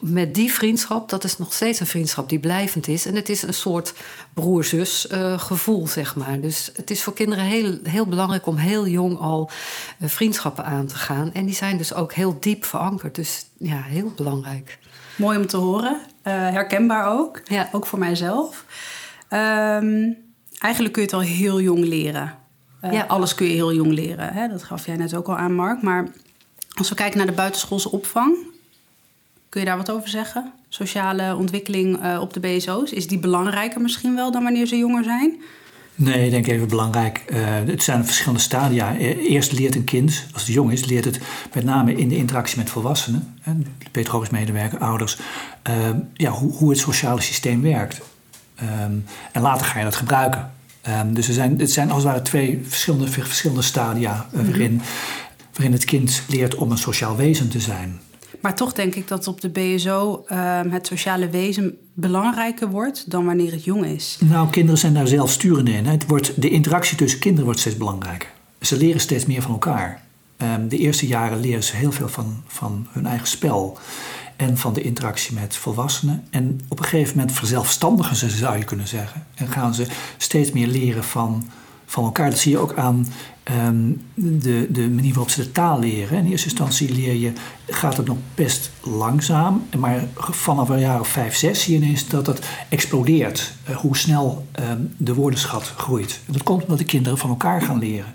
met 0.00 0.34
die 0.34 0.52
vriendschap, 0.52 1.08
dat 1.08 1.24
is 1.24 1.38
nog 1.38 1.52
steeds 1.52 1.80
een 1.80 1.86
vriendschap 1.86 2.28
die 2.28 2.38
blijvend 2.38 2.88
is. 2.88 3.06
En 3.06 3.14
het 3.14 3.28
is 3.28 3.42
een 3.42 3.54
soort 3.54 3.94
broer-zus 4.34 5.06
gevoel, 5.36 5.86
zeg 5.86 6.16
maar. 6.16 6.40
Dus 6.40 6.70
het 6.74 6.90
is 6.90 7.02
voor 7.02 7.12
kinderen 7.12 7.44
heel, 7.44 7.78
heel 7.82 8.06
belangrijk 8.06 8.46
om 8.46 8.56
heel 8.56 8.86
jong 8.86 9.18
al 9.18 9.50
vriendschappen 10.00 10.64
aan 10.64 10.86
te 10.86 10.94
gaan. 10.94 11.32
En 11.32 11.46
die 11.46 11.54
zijn 11.54 11.76
dus 11.76 11.94
ook 11.94 12.12
heel 12.12 12.36
diep 12.40 12.64
verankerd. 12.64 13.14
Dus 13.14 13.44
ja, 13.58 13.82
heel 13.82 14.12
belangrijk. 14.16 14.78
Mooi 15.18 15.38
om 15.38 15.46
te 15.46 15.56
horen. 15.56 15.92
Uh, 15.92 16.32
herkenbaar 16.32 17.18
ook. 17.18 17.40
Ja. 17.44 17.68
Ook 17.72 17.86
voor 17.86 17.98
mijzelf. 17.98 18.64
Um, 19.30 20.16
eigenlijk 20.58 20.92
kun 20.92 21.02
je 21.02 21.08
het 21.08 21.12
al 21.12 21.20
heel 21.20 21.60
jong 21.60 21.84
leren. 21.84 22.34
Uh, 22.84 22.92
ja. 22.92 23.04
Alles 23.08 23.34
kun 23.34 23.46
je 23.46 23.52
heel 23.52 23.74
jong 23.74 23.92
leren. 23.92 24.32
Hè? 24.32 24.48
Dat 24.48 24.62
gaf 24.62 24.86
jij 24.86 24.96
net 24.96 25.14
ook 25.14 25.28
al 25.28 25.36
aan, 25.36 25.54
Mark. 25.54 25.82
Maar 25.82 26.08
als 26.74 26.88
we 26.88 26.94
kijken 26.94 27.18
naar 27.18 27.26
de 27.26 27.32
buitenschoolse 27.32 27.90
opvang... 27.90 28.36
kun 29.48 29.60
je 29.60 29.66
daar 29.66 29.76
wat 29.76 29.90
over 29.90 30.08
zeggen? 30.08 30.52
Sociale 30.68 31.36
ontwikkeling 31.36 32.04
uh, 32.04 32.20
op 32.20 32.32
de 32.32 32.40
BSO's. 32.40 32.90
Is 32.90 33.06
die 33.06 33.18
belangrijker 33.18 33.80
misschien 33.80 34.14
wel 34.14 34.32
dan 34.32 34.42
wanneer 34.42 34.66
ze 34.66 34.76
jonger 34.76 35.04
zijn? 35.04 35.42
Nee, 35.98 36.24
ik 36.24 36.30
denk 36.30 36.46
even 36.46 36.68
belangrijk. 36.68 37.24
Uh, 37.26 37.38
het 37.66 37.82
zijn 37.82 38.04
verschillende 38.04 38.40
stadia. 38.40 38.96
Eerst 38.96 39.52
leert 39.52 39.74
een 39.74 39.84
kind, 39.84 40.24
als 40.32 40.42
het 40.42 40.52
jong 40.52 40.72
is, 40.72 40.84
leert 40.84 41.04
het 41.04 41.20
met 41.54 41.64
name 41.64 41.94
in 41.94 42.08
de 42.08 42.16
interactie 42.16 42.58
met 42.58 42.70
volwassenen, 42.70 43.38
pedagogisch 43.90 44.30
medewerker, 44.30 44.78
ouders, 44.78 45.18
uh, 45.68 45.74
ja, 46.14 46.30
hoe, 46.30 46.52
hoe, 46.52 46.70
het 46.70 46.78
sociale 46.78 47.20
systeem 47.20 47.62
werkt. 47.62 48.00
Um, 48.62 49.04
en 49.32 49.42
later 49.42 49.66
ga 49.66 49.78
je 49.78 49.84
dat 49.84 49.96
gebruiken. 49.96 50.50
Um, 50.88 51.14
dus 51.14 51.28
er 51.28 51.34
zijn, 51.34 51.58
het 51.58 51.70
zijn 51.70 51.90
als 51.90 52.02
het 52.02 52.12
ware 52.12 52.22
twee 52.22 52.60
verschillende, 52.66 53.08
verschillende 53.08 53.62
stadia 53.62 54.26
uh, 54.34 54.44
waarin, 54.44 54.82
waarin 55.52 55.72
het 55.72 55.84
kind 55.84 56.22
leert 56.28 56.54
om 56.54 56.70
een 56.70 56.78
sociaal 56.78 57.16
wezen 57.16 57.48
te 57.48 57.60
zijn. 57.60 58.00
Maar 58.40 58.54
toch 58.54 58.72
denk 58.72 58.94
ik 58.94 59.08
dat 59.08 59.26
op 59.26 59.40
de 59.40 59.48
BSO 59.48 60.24
uh, 60.28 60.60
het 60.68 60.86
sociale 60.86 61.28
wezen 61.28 61.76
belangrijker 61.94 62.68
wordt 62.70 63.10
dan 63.10 63.24
wanneer 63.24 63.52
het 63.52 63.64
jong 63.64 63.84
is. 63.84 64.18
Nou, 64.20 64.50
kinderen 64.50 64.78
zijn 64.78 64.94
daar 64.94 65.06
zelf 65.06 65.30
sturende 65.30 65.70
in. 65.70 65.86
Het 65.86 66.06
wordt, 66.06 66.42
de 66.42 66.50
interactie 66.50 66.96
tussen 66.96 67.20
kinderen 67.20 67.44
wordt 67.44 67.60
steeds 67.60 67.76
belangrijker. 67.76 68.28
Ze 68.60 68.76
leren 68.76 69.00
steeds 69.00 69.26
meer 69.26 69.42
van 69.42 69.50
elkaar. 69.50 70.02
Um, 70.42 70.68
de 70.68 70.76
eerste 70.78 71.06
jaren 71.06 71.40
leren 71.40 71.64
ze 71.64 71.76
heel 71.76 71.92
veel 71.92 72.08
van, 72.08 72.42
van 72.46 72.86
hun 72.90 73.06
eigen 73.06 73.26
spel 73.26 73.78
en 74.36 74.58
van 74.58 74.72
de 74.72 74.82
interactie 74.82 75.34
met 75.34 75.56
volwassenen. 75.56 76.26
En 76.30 76.60
op 76.68 76.78
een 76.78 76.84
gegeven 76.84 77.16
moment 77.16 77.36
verzelfstandigen 77.36 78.16
ze, 78.16 78.28
zou 78.28 78.58
je 78.58 78.64
kunnen 78.64 78.88
zeggen. 78.88 79.26
En 79.34 79.48
gaan 79.48 79.74
ze 79.74 79.86
steeds 80.16 80.52
meer 80.52 80.66
leren 80.66 81.04
van 81.04 81.50
van 81.88 82.04
elkaar. 82.04 82.30
Dat 82.30 82.38
zie 82.38 82.52
je 82.52 82.58
ook 82.58 82.74
aan 82.74 83.06
ehm, 83.42 83.92
de, 84.14 84.66
de 84.70 84.88
manier 84.90 85.14
waarop 85.14 85.30
ze 85.30 85.42
de 85.42 85.52
taal 85.52 85.78
leren. 85.78 86.18
In 86.18 86.26
eerste 86.26 86.48
instantie 86.48 86.92
leer 86.92 87.14
je, 87.14 87.32
gaat 87.66 87.96
het 87.96 88.06
nog 88.06 88.16
best 88.34 88.70
langzaam. 88.82 89.66
Maar 89.78 90.04
vanaf 90.14 90.68
een 90.68 90.80
jaar 90.80 91.00
of 91.00 91.08
vijf, 91.08 91.36
zes 91.36 91.62
zie 91.62 91.78
je 91.78 91.84
ineens 91.84 92.08
dat 92.08 92.26
het 92.26 92.46
explodeert. 92.68 93.52
Uh, 93.70 93.76
hoe 93.76 93.96
snel 93.96 94.46
ehm, 94.52 94.80
de 94.96 95.14
woordenschat 95.14 95.72
groeit. 95.76 96.20
En 96.26 96.32
dat 96.32 96.42
komt 96.42 96.62
omdat 96.62 96.78
de 96.78 96.84
kinderen 96.84 97.18
van 97.18 97.30
elkaar 97.30 97.62
gaan 97.62 97.78
leren. 97.78 98.14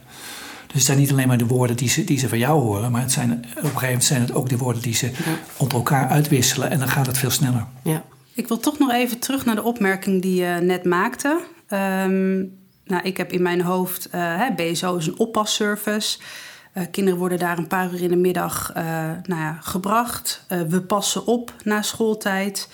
Dus 0.66 0.82
het 0.82 0.84
zijn 0.84 0.98
niet 0.98 1.12
alleen 1.12 1.28
maar 1.28 1.38
de 1.38 1.48
woorden 1.48 1.76
die 1.76 1.90
ze, 1.90 2.04
die 2.04 2.20
ze 2.20 2.30
van 2.30 2.38
jou 2.38 2.62
horen, 2.62 2.92
maar 2.92 3.02
het 3.02 3.12
zijn, 3.12 3.32
op 3.32 3.38
een 3.40 3.64
gegeven 3.64 3.86
moment 3.86 4.04
zijn 4.04 4.22
het 4.22 4.34
ook 4.34 4.50
de 4.50 4.58
woorden 4.58 4.82
die 4.82 4.94
ze 4.94 5.12
onder 5.58 5.78
elkaar 5.78 6.08
uitwisselen 6.08 6.70
en 6.70 6.80
dan 6.80 6.88
gaat 6.88 7.06
het 7.06 7.18
veel 7.18 7.30
sneller. 7.30 7.66
Ja. 7.84 8.04
Ik 8.34 8.48
wil 8.48 8.60
toch 8.60 8.80
nog 8.80 8.92
even 8.92 9.20
terug 9.20 9.46
naar 9.46 9.56
de 9.56 9.64
opmerking 9.64 10.22
die 10.22 10.36
je 10.36 10.60
net 10.62 10.84
maakte. 10.84 11.40
Um, 11.70 12.63
nou, 12.86 13.04
ik 13.04 13.18
heb 13.18 13.32
in 13.32 13.42
mijn 13.42 13.62
hoofd, 13.62 14.10
uh, 14.16 14.50
BSO 14.56 14.96
is 14.96 15.08
een 15.08 15.20
oppasservice. 15.20 16.20
Uh, 16.74 16.84
kinderen 16.92 17.20
worden 17.20 17.40
daar 17.40 17.58
een 17.58 17.68
paar 17.68 17.94
uur 17.94 18.02
in 18.02 18.10
de 18.10 18.16
middag 18.16 18.72
uh, 18.78 18.84
nou 19.24 19.42
ja, 19.42 19.58
gebracht. 19.62 20.46
we 20.48 20.82
passen 20.82 21.26
op 21.26 21.54
na 21.64 21.82
schooltijd. 21.82 22.70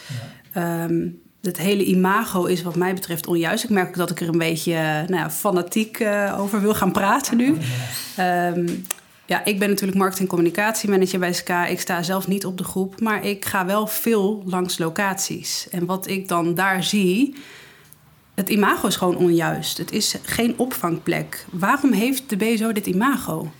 Ja. 0.53 0.83
Um, 0.83 1.21
het 1.41 1.57
hele 1.57 1.85
imago 1.85 2.45
is 2.45 2.61
wat 2.61 2.75
mij 2.75 2.93
betreft 2.93 3.27
onjuist. 3.27 3.63
Ik 3.63 3.69
merk 3.69 3.87
ook 3.87 3.95
dat 3.95 4.09
ik 4.09 4.21
er 4.21 4.27
een 4.27 4.37
beetje 4.37 4.73
nou 5.07 5.15
ja, 5.15 5.29
fanatiek 5.29 6.07
over 6.37 6.61
wil 6.61 6.73
gaan 6.75 6.91
praten 6.91 7.37
nu. 7.37 7.57
Um, 8.19 8.85
ja, 9.29 9.45
ik 9.45 9.59
ben 9.59 9.69
natuurlijk 9.69 9.97
marketing- 9.97 10.29
en 10.29 10.35
communicatiemanager 10.35 11.19
bij 11.19 11.33
SK. 11.33 11.49
Ik 11.49 11.79
sta 11.79 12.03
zelf 12.03 12.27
niet 12.27 12.45
op 12.45 12.57
de 12.57 12.63
groep, 12.63 13.01
maar 13.01 13.25
ik 13.25 13.45
ga 13.45 13.65
wel 13.65 13.87
veel 13.87 14.43
langs 14.45 14.77
locaties. 14.77 15.67
En 15.71 15.85
wat 15.85 16.07
ik 16.07 16.27
dan 16.27 16.55
daar 16.55 16.83
zie, 16.83 17.35
het 18.39 18.49
imago 18.49 18.87
is 18.87 18.95
gewoon 18.95 19.17
onjuist. 19.17 19.77
Het 19.77 19.91
is 19.91 20.15
geen 20.23 20.53
opvangplek. 20.57 21.45
Waarom 21.51 21.91
heeft 21.91 22.29
de 22.29 22.37
BSO 22.37 22.71
dit 22.71 22.85
imago? 22.85 23.51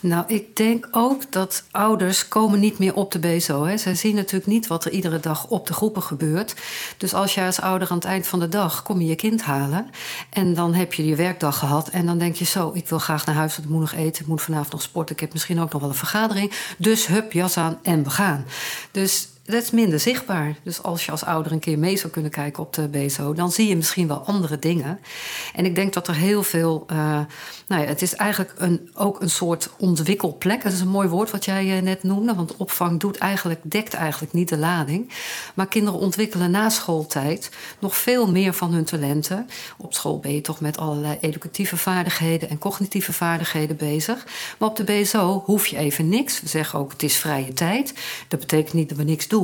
Nou, 0.00 0.24
ik 0.26 0.56
denk 0.56 0.88
ook 0.90 1.32
dat 1.32 1.64
ouders 1.70 2.28
komen 2.28 2.60
niet 2.60 2.78
meer 2.78 2.94
op 2.94 3.12
de 3.12 3.18
BSO. 3.18 3.64
Hè. 3.64 3.76
Zij 3.76 3.94
zien 3.94 4.14
natuurlijk 4.14 4.46
niet 4.46 4.66
wat 4.66 4.84
er 4.84 4.90
iedere 4.90 5.20
dag 5.20 5.46
op 5.46 5.66
de 5.66 5.72
groepen 5.72 6.02
gebeurt. 6.02 6.54
Dus 6.96 7.14
als 7.14 7.34
jij 7.34 7.46
als 7.46 7.60
ouder 7.60 7.88
aan 7.90 7.96
het 7.96 8.06
eind 8.06 8.26
van 8.26 8.38
de 8.38 8.48
dag 8.48 8.82
kom 8.82 9.00
je 9.00 9.06
je 9.06 9.14
kind 9.14 9.42
halen... 9.42 9.90
en 10.30 10.54
dan 10.54 10.74
heb 10.74 10.94
je 10.94 11.06
je 11.06 11.16
werkdag 11.16 11.58
gehad 11.58 11.88
en 11.88 12.06
dan 12.06 12.18
denk 12.18 12.34
je 12.34 12.44
zo... 12.44 12.70
ik 12.74 12.88
wil 12.88 12.98
graag 12.98 13.26
naar 13.26 13.34
huis, 13.34 13.52
want 13.56 13.68
ik 13.68 13.74
moet 13.74 13.80
nog 13.80 13.92
eten, 13.92 14.22
ik 14.22 14.28
moet 14.28 14.42
vanavond 14.42 14.72
nog 14.72 14.82
sporten... 14.82 15.14
ik 15.14 15.20
heb 15.20 15.32
misschien 15.32 15.60
ook 15.60 15.72
nog 15.72 15.80
wel 15.80 15.90
een 15.90 15.96
vergadering. 15.96 16.52
Dus 16.78 17.06
hup, 17.06 17.32
jas 17.32 17.56
aan 17.56 17.78
en 17.82 18.02
we 18.02 18.10
gaan. 18.10 18.44
Dus 18.90 19.28
dat 19.46 19.62
is 19.62 19.70
minder 19.70 20.00
zichtbaar. 20.00 20.56
Dus 20.62 20.82
als 20.82 21.04
je 21.04 21.10
als 21.10 21.24
ouder 21.24 21.52
een 21.52 21.58
keer 21.58 21.78
mee 21.78 21.96
zou 21.96 22.12
kunnen 22.12 22.30
kijken 22.30 22.62
op 22.62 22.72
de 22.72 22.88
BSO, 22.88 23.34
dan 23.34 23.52
zie 23.52 23.68
je 23.68 23.76
misschien 23.76 24.08
wel 24.08 24.18
andere 24.18 24.58
dingen. 24.58 25.00
En 25.54 25.64
ik 25.64 25.74
denk 25.74 25.92
dat 25.92 26.08
er 26.08 26.14
heel 26.14 26.42
veel. 26.42 26.86
Uh, 26.92 26.96
nou 27.66 27.82
ja, 27.82 27.88
het 27.88 28.02
is 28.02 28.14
eigenlijk 28.14 28.52
een, 28.56 28.90
ook 28.94 29.20
een 29.20 29.30
soort 29.30 29.70
ontwikkelplek. 29.78 30.62
Dat 30.62 30.72
is 30.72 30.80
een 30.80 30.88
mooi 30.88 31.08
woord 31.08 31.30
wat 31.30 31.44
jij 31.44 31.76
uh, 31.76 31.82
net 31.82 32.02
noemde, 32.02 32.34
want 32.34 32.56
opvang 32.56 33.00
doet 33.00 33.16
eigenlijk, 33.16 33.60
dekt 33.62 33.94
eigenlijk 33.94 34.32
niet 34.32 34.48
de 34.48 34.58
lading. 34.58 35.12
Maar 35.54 35.66
kinderen 35.66 36.00
ontwikkelen 36.00 36.50
na 36.50 36.68
schooltijd 36.68 37.50
nog 37.78 37.96
veel 37.96 38.30
meer 38.30 38.54
van 38.54 38.72
hun 38.72 38.84
talenten. 38.84 39.48
Op 39.76 39.94
school 39.94 40.18
ben 40.18 40.34
je 40.34 40.40
toch 40.40 40.60
met 40.60 40.78
allerlei 40.78 41.18
educatieve 41.20 41.76
vaardigheden 41.76 42.48
en 42.48 42.58
cognitieve 42.58 43.12
vaardigheden 43.12 43.76
bezig. 43.76 44.26
Maar 44.58 44.68
op 44.68 44.76
de 44.76 44.84
BSO 44.84 45.42
hoef 45.44 45.66
je 45.66 45.76
even 45.76 46.08
niks. 46.08 46.40
We 46.40 46.48
zeggen 46.48 46.78
ook: 46.78 46.92
het 46.92 47.02
is 47.02 47.16
vrije 47.16 47.52
tijd. 47.52 47.94
Dat 48.28 48.40
betekent 48.40 48.72
niet 48.74 48.88
dat 48.88 48.98
we 48.98 49.04
niks 49.04 49.28
doen 49.28 49.34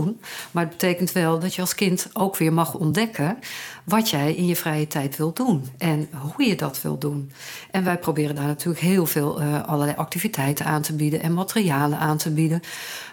maar 0.51 0.63
het 0.63 0.73
betekent 0.73 1.13
wel 1.13 1.39
dat 1.39 1.55
je 1.55 1.61
als 1.61 1.75
kind 1.75 2.09
ook 2.13 2.37
weer 2.37 2.53
mag 2.53 2.75
ontdekken 2.75 3.39
wat 3.85 4.11
jij 4.11 4.35
in 4.35 4.47
je 4.47 4.57
vrije 4.57 4.87
tijd 4.87 5.17
wilt 5.17 5.37
doen 5.37 5.65
en 5.79 6.09
hoe 6.19 6.47
je 6.47 6.57
dat 6.57 6.83
wilt 6.83 7.01
doen. 7.01 7.33
En 7.71 7.85
wij 7.85 7.99
proberen 7.99 8.35
daar 8.35 8.47
natuurlijk 8.47 8.85
heel 8.85 9.07
veel 9.07 9.43
uh, 9.43 9.63
allerlei 9.65 9.97
activiteiten 9.97 10.67
aan 10.67 10.83
te 10.83 10.93
bieden 10.93 11.23
en 11.23 11.35
materialen 11.35 11.99
aan 11.99 12.17
te 12.17 12.31
bieden. 12.31 12.61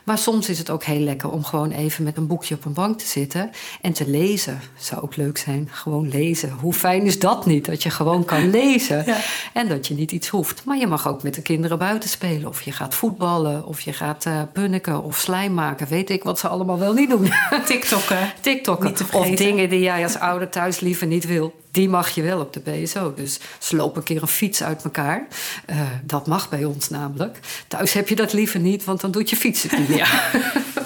Maar 0.04 0.18
soms 0.18 0.50
is 0.50 0.58
het 0.58 0.70
ook 0.70 0.84
heel 0.84 1.00
lekker 1.00 1.32
om 1.32 1.44
gewoon 1.44 1.72
even 1.72 2.04
met 2.04 2.18
een 2.18 2.28
boekje 2.28 2.56
op 2.56 2.66
een 2.66 2.74
bank 2.74 3.00
te 3.00 3.06
zitten 3.06 3.50
en 3.82 3.94
te 3.94 4.10
lezen. 4.10 4.62
Zou 4.78 5.02
ook 5.02 5.16
leuk 5.16 5.38
zijn, 5.38 5.70
gewoon 5.72 6.10
lezen. 6.10 6.52
Hoe 6.52 6.74
fijn 6.74 7.04
is 7.04 7.20
dat 7.20 7.46
niet, 7.46 7.66
dat 7.66 7.84
je 7.84 7.90
gewoon 7.90 8.26
kan 8.26 8.50
lezen 8.60 9.06
en 9.54 9.68
dat 9.68 9.88
je 9.88 9.94
niet 9.94 10.12
iets 10.12 10.28
hoeft. 10.28 10.64
Maar 10.66 10.78
je 10.78 10.88
mag 10.88 11.08
ook 11.08 11.24
met 11.24 11.34
de 11.34 11.42
kinderen 11.42 11.78
buiten 11.78 12.10
spelen 12.10 12.50
of 12.50 12.62
je 12.62 12.72
gaat 12.72 12.96
voetballen 12.96 13.66
of 13.66 13.82
je 13.82 13.94
gaat 13.94 14.26
uh, 14.26 14.42
punniken 14.54 15.04
of 15.04 15.18
slijm 15.18 15.54
maken. 15.54 15.88
Weet 15.88 16.10
ik 16.10 16.24
wat 16.24 16.40
ze 16.40 16.48
allemaal 16.48 16.69
wel 16.78 16.94
niet 16.94 17.10
doen. 17.10 17.32
TikTokken. 17.66 18.34
TikTokken. 18.42 18.96
Of 19.12 19.30
dingen 19.30 19.70
die 19.70 19.80
jij 19.80 20.04
als 20.04 20.20
ouder 20.20 20.50
thuis 20.50 20.80
liever 20.80 21.08
niet 21.08 21.26
wil 21.26 21.54
die 21.72 21.90
mag 21.90 22.10
je 22.10 22.22
wel 22.22 22.40
op 22.40 22.54
de 22.54 22.60
BSO. 22.60 23.14
Dus 23.14 23.40
sloop 23.60 23.96
een 23.96 24.04
keer 24.04 24.22
een 24.22 24.28
fiets 24.28 24.64
uit 24.64 24.84
elkaar. 24.84 25.28
Uh, 25.70 25.82
dat 26.04 26.28
mag 26.28 26.50
bij 26.50 26.64
ons 26.64 26.90
namelijk. 26.90 27.40
Thuis 27.68 27.94
heb 27.94 28.10
je 28.10 28.16
dat 28.16 28.34
liever 28.34 28.60
niet, 28.60 28.84
want 28.84 29.02
dan 29.02 29.12
doet 29.12 29.30
je 29.30 29.36
fiets 29.36 29.64
het 29.64 29.78
niet 29.78 29.90
meer. 29.90 30.30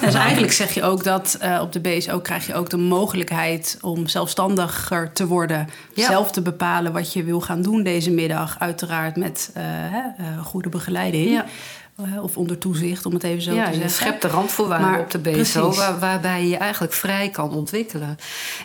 dus 0.01 0.13
eigenlijk 0.27 0.53
zeg 0.53 0.73
je 0.73 0.83
ook 0.83 1.03
dat 1.03 1.37
uh, 1.43 1.59
op 1.61 1.71
de 1.71 1.79
BSO 1.79 2.19
krijg 2.19 2.47
je 2.47 2.53
ook 2.53 2.69
de 2.69 2.77
mogelijkheid 2.77 3.77
om 3.81 4.07
zelfstandiger 4.07 5.11
te 5.13 5.27
worden. 5.27 5.69
Ja. 5.93 6.07
Zelf 6.07 6.31
te 6.31 6.41
bepalen 6.41 6.93
wat 6.93 7.13
je 7.13 7.23
wil 7.23 7.41
gaan 7.41 7.61
doen 7.61 7.83
deze 7.83 8.11
middag. 8.11 8.55
Uiteraard 8.59 9.15
met 9.15 9.51
uh, 9.57 9.63
goede 10.43 10.69
begeleiding. 10.69 11.29
Ja. 11.29 11.45
Eh, 11.95 12.23
of 12.23 12.37
onder 12.37 12.57
toezicht, 12.57 13.05
om 13.05 13.13
het 13.13 13.23
even 13.23 13.41
zo 13.41 13.49
te 13.49 13.55
zeggen. 13.55 13.79
Je 13.79 13.89
schept 13.89 14.21
de 14.21 14.27
randvoorwaarden 14.27 14.99
op 14.99 15.11
de 15.11 15.19
BSO, 15.19 15.73
waar, 15.73 15.99
waarbij 15.99 16.47
je 16.47 16.57
eigenlijk 16.57 16.93
vrij 16.93 17.29
kan 17.29 17.51
ontwikkelen. 17.51 18.07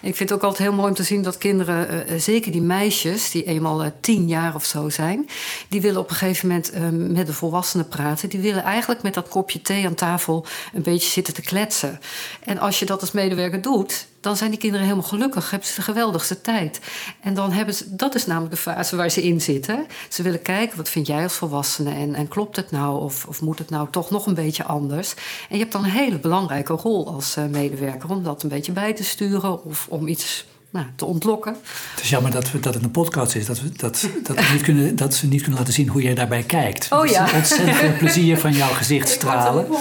En 0.03 0.09
ik 0.09 0.17
vind 0.17 0.19
het 0.19 0.33
ook 0.33 0.45
altijd 0.45 0.69
heel 0.69 0.77
mooi 0.77 0.89
om 0.89 0.95
te 0.95 1.03
zien 1.03 1.23
dat 1.23 1.39
kinderen, 1.39 2.11
uh, 2.11 2.19
zeker 2.19 2.53
die 2.53 2.63
meisjes, 2.63 3.31
die 3.31 3.45
eenmaal 3.45 3.91
tien 4.01 4.29
jaar 4.29 4.55
of 4.55 4.65
zo 4.65 4.89
zijn, 4.89 5.29
die 5.69 5.81
willen 5.81 6.01
op 6.01 6.11
een 6.11 6.17
gegeven 6.17 6.49
moment 6.49 7.13
met 7.13 7.27
de 7.27 7.33
volwassenen 7.33 7.89
praten. 7.89 8.29
Die 8.29 8.41
willen 8.41 8.63
eigenlijk 8.63 9.03
met 9.03 9.15
dat 9.15 9.29
kopje 9.29 9.63
thee 9.63 9.87
aan 9.87 9.95
tafel 9.95 10.47
een 10.75 10.83
beetje 10.83 11.11
zitten 11.11 11.35
te 11.35 11.43
kletsen. 11.43 12.01
En 12.45 12.59
als 12.59 12.79
je 12.79 12.87
dat 12.87 13.01
als 13.01 13.13
medewerker 13.13 13.63
doet, 13.63 14.07
dan 14.21 14.37
zijn 14.37 14.51
die 14.51 14.59
kinderen 14.59 14.87
helemaal 14.87 15.09
gelukkig. 15.09 15.51
Hebben 15.51 15.69
ze 15.69 15.75
de 15.75 15.83
geweldigste 15.83 16.41
tijd. 16.41 16.81
En 17.21 17.35
dan 17.35 17.53
hebben 17.53 17.75
ze, 17.75 17.95
dat 17.97 18.15
is 18.15 18.27
namelijk 18.27 18.55
de 18.55 18.61
fase 18.61 18.97
waar 18.97 19.11
ze 19.11 19.23
in 19.23 19.41
zitten. 19.41 19.87
Ze 20.09 20.23
willen 20.23 20.43
kijken, 20.43 20.77
wat 20.77 20.89
vind 20.89 21.07
jij 21.07 21.23
als 21.23 21.33
volwassene? 21.33 21.95
En, 21.95 22.15
en 22.15 22.29
klopt 22.29 22.57
het 22.57 22.71
nou? 22.71 23.01
Of, 23.01 23.27
of 23.27 23.41
moet 23.41 23.59
het 23.59 23.71
nou 23.71 23.89
toch 23.91 24.11
nog 24.11 24.27
een 24.27 24.35
beetje 24.35 24.65
anders? 24.65 25.15
En 25.49 25.57
je 25.57 25.59
hebt 25.59 25.73
dan 25.73 25.85
een 25.85 25.91
hele 25.91 26.19
belangrijke 26.19 26.73
rol 26.73 27.09
als 27.09 27.37
uh, 27.37 27.45
medewerker 27.45 28.11
om 28.11 28.23
dat 28.23 28.43
een 28.43 28.49
beetje 28.49 28.73
bij 28.73 28.95
te 28.95 29.05
sturen 29.05 29.65
of 29.65 29.87
om 29.89 30.09
iets 30.09 30.47
nou, 30.71 30.87
te 30.97 31.05
ontlokken. 31.05 31.57
Het 31.95 32.03
is 32.03 32.09
jammer 32.09 32.31
dat, 32.31 32.51
we, 32.51 32.61
dat 32.61 32.75
het 32.75 32.83
een 32.83 32.91
podcast 32.91 33.35
is, 33.35 33.47
dat, 33.47 33.61
we, 33.61 33.69
dat, 33.77 34.09
dat, 34.23 34.37
we 34.37 34.53
niet 34.53 34.63
kunnen, 34.63 34.97
dat 34.97 35.15
ze 35.15 35.27
niet 35.27 35.41
kunnen 35.41 35.59
laten 35.59 35.75
zien 35.75 35.89
hoe 35.89 36.03
jij 36.03 36.15
daarbij 36.15 36.43
kijkt. 36.43 36.93
Oh 36.93 37.07
ja. 37.07 37.27
Is 37.27 37.33
ontzettend 37.33 37.77
veel 37.77 37.97
plezier 37.99 38.39
van 38.39 38.53
jouw 38.53 38.73
gezicht 38.73 39.09
stralen. 39.19 39.67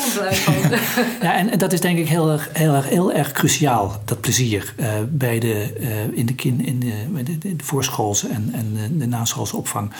Ja, 1.22 1.36
en, 1.36 1.58
dat 1.58 1.74
is 1.74 1.82
denk 1.82 1.98
ik 1.98 2.08
heel 2.08 2.32
erg, 2.32 2.50
heel 2.53 2.74
erg, 2.74 2.89
heel 2.89 3.13
erg 3.13 3.32
cruciaal, 3.32 4.01
dat 4.06 4.22
plezier. 4.22 4.74
Uh, 4.77 4.88
bij 5.10 5.39
de, 5.39 5.74
uh, 5.79 6.17
in 6.17 6.25
de, 6.25 6.36
kin, 6.36 6.65
in 6.65 6.79
de, 6.79 7.24
de, 7.24 7.38
de, 7.38 7.63
voorschoolse 7.63 8.27
en, 8.27 8.50
en 8.53 8.98
de 8.98 9.08
naschoolse 9.08 9.58
opvang. 9.58 9.91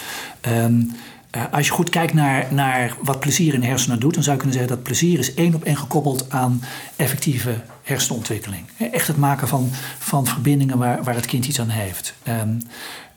Um, 0.48 0.92
uh, 1.36 1.44
als 1.52 1.66
je 1.66 1.72
goed 1.72 1.90
kijkt 1.90 2.14
naar, 2.14 2.48
naar 2.50 2.98
wat 3.02 3.20
plezier 3.20 3.54
in 3.54 3.60
de 3.60 3.66
hersenen 3.66 4.00
doet, 4.00 4.14
dan 4.14 4.24
zou 4.24 4.36
je 4.36 4.42
kunnen 4.42 4.60
zeggen 4.60 4.76
dat 4.76 4.86
plezier 4.86 5.20
is 5.20 5.34
één 5.34 5.56
op 5.56 5.64
één 5.64 5.78
gekoppeld 5.78 6.26
aan 6.30 6.62
effectieve 6.96 7.56
hersenontwikkeling. 7.88 8.66
Echt 8.92 9.08
het 9.08 9.18
maken 9.18 9.48
van, 9.48 9.70
van 9.98 10.26
verbindingen 10.26 10.78
waar, 10.78 11.04
waar 11.04 11.16
het 11.16 11.26
kind 11.26 11.48
iets 11.48 11.60
aan 11.60 11.70
heeft. 11.70 12.14
Um, 12.28 12.62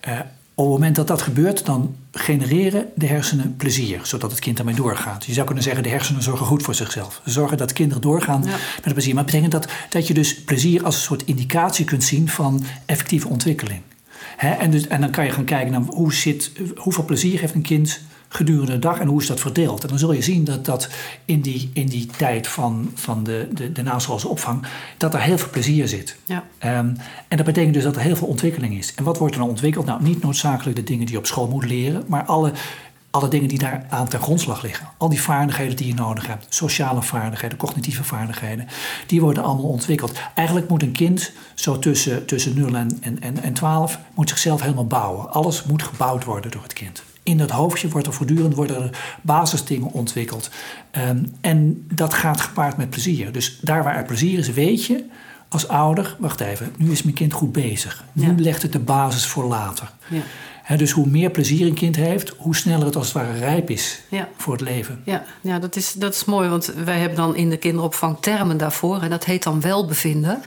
uh, 0.09 0.21
op 0.55 0.67
het 0.67 0.75
moment 0.75 0.97
dat 0.97 1.07
dat 1.07 1.23
gebeurt, 1.23 1.67
dan 1.67 1.97
genereren 2.12 2.87
de 2.95 3.07
hersenen 3.07 3.57
plezier, 3.57 4.00
zodat 4.03 4.31
het 4.31 4.41
kind 4.41 4.57
daarmee 4.57 4.75
doorgaat. 4.75 5.25
Je 5.25 5.33
zou 5.33 5.47
kunnen 5.47 5.65
zeggen, 5.65 5.83
de 5.83 5.89
hersenen 5.89 6.23
zorgen 6.23 6.47
goed 6.47 6.62
voor 6.62 6.75
zichzelf. 6.75 7.21
Ze 7.25 7.31
zorgen 7.31 7.57
dat 7.57 7.73
kinderen 7.73 8.03
doorgaan 8.03 8.43
ja. 8.45 8.57
met 8.85 8.93
plezier. 8.93 9.15
Maar 9.15 9.25
het 9.25 9.33
betekent 9.33 9.62
dat, 9.62 9.73
dat 9.91 10.07
je 10.07 10.15
dus 10.15 10.43
plezier 10.43 10.85
als 10.85 10.95
een 10.95 11.00
soort 11.00 11.25
indicatie 11.25 11.85
kunt 11.85 12.05
zien 12.05 12.29
van 12.29 12.65
effectieve 12.87 13.29
ontwikkeling. 13.29 13.81
en, 14.37 14.71
dus, 14.71 14.87
en 14.87 15.00
dan 15.00 15.11
kan 15.11 15.25
je 15.25 15.31
gaan 15.31 15.45
kijken 15.45 15.73
naar 15.73 15.81
hoe 15.81 16.15
zit, 16.15 16.53
hoeveel 16.77 17.05
plezier 17.05 17.41
heeft 17.41 17.55
een 17.55 17.62
kind 17.62 18.00
gedurende 18.32 18.72
de 18.72 18.78
dag 18.78 18.99
en 18.99 19.06
hoe 19.06 19.20
is 19.20 19.26
dat 19.26 19.40
verdeeld. 19.40 19.82
En 19.82 19.88
dan 19.88 19.99
zul 19.99 20.12
je 20.12 20.22
zien 20.22 20.44
dat, 20.44 20.64
dat 20.64 20.88
in, 21.25 21.40
die, 21.40 21.70
in 21.72 21.87
die 21.87 22.06
tijd 22.06 22.49
van, 22.49 22.90
van 22.94 23.25
de, 23.25 23.49
de, 23.52 23.72
de 23.72 23.82
naschoolse 23.82 24.28
opvang, 24.28 24.66
dat 24.96 25.14
er 25.14 25.20
heel 25.20 25.38
veel 25.38 25.50
plezier 25.50 25.88
zit. 25.88 26.16
Ja. 26.25 26.44
Um, 26.78 26.96
en 27.28 27.37
dat 27.37 27.46
betekent 27.46 27.75
dus 27.75 27.82
dat 27.82 27.96
er 27.96 28.02
heel 28.02 28.16
veel 28.16 28.28
ontwikkeling 28.28 28.78
is. 28.78 28.94
En 28.94 29.04
wat 29.04 29.18
wordt 29.18 29.34
er 29.34 29.40
dan 29.40 29.49
ontwikkeld? 29.49 29.87
Nou, 29.87 30.02
niet 30.02 30.22
noodzakelijk 30.22 30.76
de 30.76 30.84
dingen 30.84 31.04
die 31.04 31.14
je 31.14 31.20
op 31.20 31.26
school 31.26 31.49
moet 31.49 31.64
leren, 31.64 32.04
maar 32.06 32.25
alle 32.25 32.52
alle 33.12 33.28
dingen 33.28 33.49
die 33.49 33.58
daar 33.58 33.87
aan 33.88 34.08
ten 34.08 34.20
grondslag 34.20 34.62
liggen. 34.62 34.88
Al 34.96 35.08
die 35.08 35.22
vaardigheden 35.22 35.76
die 35.76 35.87
je 35.87 35.94
nodig 35.94 36.26
hebt, 36.26 36.46
sociale 36.49 37.02
vaardigheden, 37.02 37.58
cognitieve 37.58 38.04
vaardigheden, 38.04 38.68
die 39.06 39.20
worden 39.20 39.42
allemaal 39.42 39.64
ontwikkeld. 39.64 40.18
Eigenlijk 40.34 40.68
moet 40.68 40.82
een 40.82 40.92
kind 40.92 41.32
zo 41.54 41.78
tussen, 41.78 42.26
tussen 42.26 42.58
0 42.58 42.75
en, 42.75 42.99
en, 43.00 43.42
en 43.42 43.52
12 43.52 43.99
moet 44.14 44.28
zichzelf 44.28 44.60
helemaal 44.60 44.87
bouwen. 44.87 45.32
Alles 45.32 45.64
moet 45.64 45.82
gebouwd 45.82 46.25
worden 46.25 46.50
door 46.50 46.62
het 46.62 46.72
kind 46.72 47.02
in 47.30 47.38
dat 47.38 47.50
hoofdje 47.50 47.88
wordt 47.88 48.06
er 48.06 48.12
voortdurend 48.12 48.54
worden 48.54 48.82
er 48.82 49.18
basisdingen 49.22 49.92
ontwikkeld. 49.92 50.50
Um, 51.08 51.34
en 51.40 51.87
dat 51.94 52.14
gaat 52.14 52.40
gepaard 52.40 52.76
met 52.76 52.90
plezier. 52.90 53.32
Dus 53.32 53.58
daar 53.60 53.84
waar 53.84 53.96
er 53.96 54.04
plezier 54.04 54.38
is, 54.38 54.50
weet 54.50 54.84
je 54.84 55.04
als 55.50 55.68
ouder, 55.68 56.16
wacht 56.18 56.40
even, 56.40 56.72
nu 56.76 56.90
is 56.90 57.02
mijn 57.02 57.14
kind 57.14 57.32
goed 57.32 57.52
bezig. 57.52 58.04
Nu 58.12 58.37
legt 58.37 58.62
het 58.62 58.72
de 58.72 58.78
basis 58.78 59.26
voor 59.26 59.44
later. 59.44 59.90
Ja. 60.08 60.20
Dus 60.77 60.91
hoe 60.91 61.07
meer 61.07 61.31
plezier 61.31 61.67
een 61.67 61.75
kind 61.75 61.97
heeft, 61.97 62.33
hoe 62.37 62.57
sneller 62.57 62.87
het 62.87 62.97
als 62.97 63.05
het 63.07 63.15
ware 63.17 63.39
rijp 63.39 63.71
is 63.71 64.00
Ja. 64.09 64.29
voor 64.37 64.53
het 64.53 64.62
leven. 64.62 65.00
Ja, 65.05 65.25
ja 65.41 65.59
dat, 65.59 65.77
is, 65.77 65.93
dat 65.93 66.15
is 66.15 66.25
mooi, 66.25 66.49
want 66.49 66.73
wij 66.85 66.99
hebben 66.99 67.17
dan 67.17 67.37
in 67.37 67.50
de 67.50 67.57
kinderopvang 67.57 68.17
termen 68.21 68.57
daarvoor. 68.57 69.03
En 69.03 69.11
dat 69.11 69.25
heet 69.25 69.43
dan 69.43 69.61
welbevinden. 69.61 70.43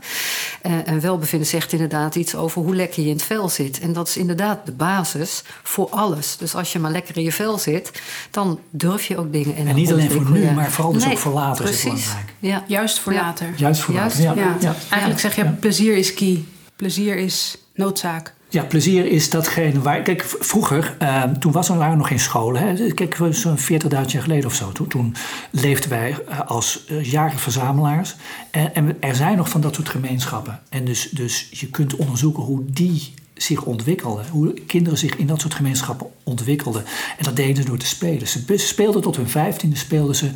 Eh, 0.62 0.72
en 0.88 1.00
welbevinden 1.00 1.48
zegt 1.48 1.72
inderdaad 1.72 2.16
iets 2.16 2.36
over 2.36 2.62
hoe 2.62 2.76
lekker 2.76 3.02
je 3.04 3.10
in 3.10 3.16
het 3.16 3.24
vel 3.24 3.50
zit. 3.50 3.80
En 3.80 3.94
dat 3.94 4.08
is 4.08 4.18
inderdaad 4.18 4.66
de 4.66 4.72
basis 4.72 5.44
voor 5.64 5.90
alles. 5.90 6.38
Dus 6.38 6.56
als 6.56 6.72
je 6.72 6.80
maar 6.80 6.92
lekker 6.92 7.18
in 7.18 7.24
je 7.24 7.32
vel 7.32 7.58
zit, 7.58 7.92
dan 8.32 8.60
durf 8.70 9.06
je 9.06 9.18
ook 9.18 9.32
dingen. 9.34 9.56
En 9.56 9.76
niet 9.76 9.92
alleen 9.92 10.12
voor 10.12 10.30
nu, 10.32 10.52
maar 10.52 10.72
vooral 10.72 10.94
dus 10.94 11.04
Nee, 11.04 11.14
ook 11.14 11.20
voor 11.20 11.34
later 11.34 11.66
is 11.70 11.72
het 11.84 11.92
precies. 11.92 12.06
belangrijk. 12.08 12.34
Ja. 12.40 12.64
Juist 12.68 13.00
voor 13.00 13.14
Ja. 13.14 13.22
later. 13.22 13.48
Juist 13.56 13.82
voor 13.82 13.94
Juist 13.94 14.20
later. 14.20 14.42
Ja. 14.44 14.50
Ja. 14.50 14.56
Ja. 14.60 14.76
Eigenlijk 14.90 15.20
zeg 15.22 15.36
je, 15.36 15.44
Ja. 15.44 15.56
plezier 15.60 15.98
is 15.98 16.14
key. 16.14 16.44
Plezier 16.76 17.16
is 17.16 17.58
noodzaak. 17.76 18.34
Ja, 18.54 18.64
plezier 18.64 19.06
is 19.06 19.30
datgene 19.30 19.82
waar. 19.82 20.02
Kijk, 20.02 20.36
vroeger, 20.40 20.96
eh, 21.00 21.24
toen 21.24 21.52
was 21.52 21.70
er, 21.70 21.78
waren 21.78 21.92
er 21.92 21.98
nog 21.98 22.08
geen 22.08 22.20
scholen. 22.20 22.62
Hè. 22.62 22.92
Kijk, 22.92 23.18
zo'n 23.30 23.58
40.000 23.58 24.12
jaar 24.12 24.22
geleden 24.22 24.46
of 24.46 24.54
zo. 24.54 24.72
Toen, 24.72 24.88
toen 24.88 25.16
leefden 25.52 25.90
wij 25.90 26.18
eh, 26.28 26.40
als 26.40 26.84
uh, 26.92 27.12
jagerverzamelaars. 27.12 28.16
En, 28.52 28.76
en 28.76 28.98
er 29.00 29.16
zijn 29.16 29.38
nog 29.38 29.50
van 29.50 29.62
dat 29.62 29.76
soort 29.76 29.90
gemeenschappen. 29.90 30.60
En 30.70 30.86
dus, 30.86 31.10
dus 31.10 31.48
je 31.52 31.68
kunt 31.68 31.96
onderzoeken 31.96 32.44
hoe 32.44 32.64
die 32.66 33.14
zich 33.34 33.64
ontwikkelden. 33.64 34.26
Hoe 34.28 34.54
kinderen 34.54 35.00
zich 35.00 35.16
in 35.16 35.28
dat 35.28 35.42
soort 35.42 35.54
gemeenschappen 35.54 36.08
ontwikkelden. 36.24 36.84
En 37.18 37.24
dat 37.24 37.36
deden 37.36 37.56
ze 37.64 37.70
door 37.70 37.78
te 37.78 37.86
spelen. 37.86 38.28
Ze 38.28 38.44
speelden 38.56 39.02
tot 39.02 39.16
hun 39.16 39.30
vijftiende, 39.30 39.76
speelden 39.76 40.16
ze 40.16 40.32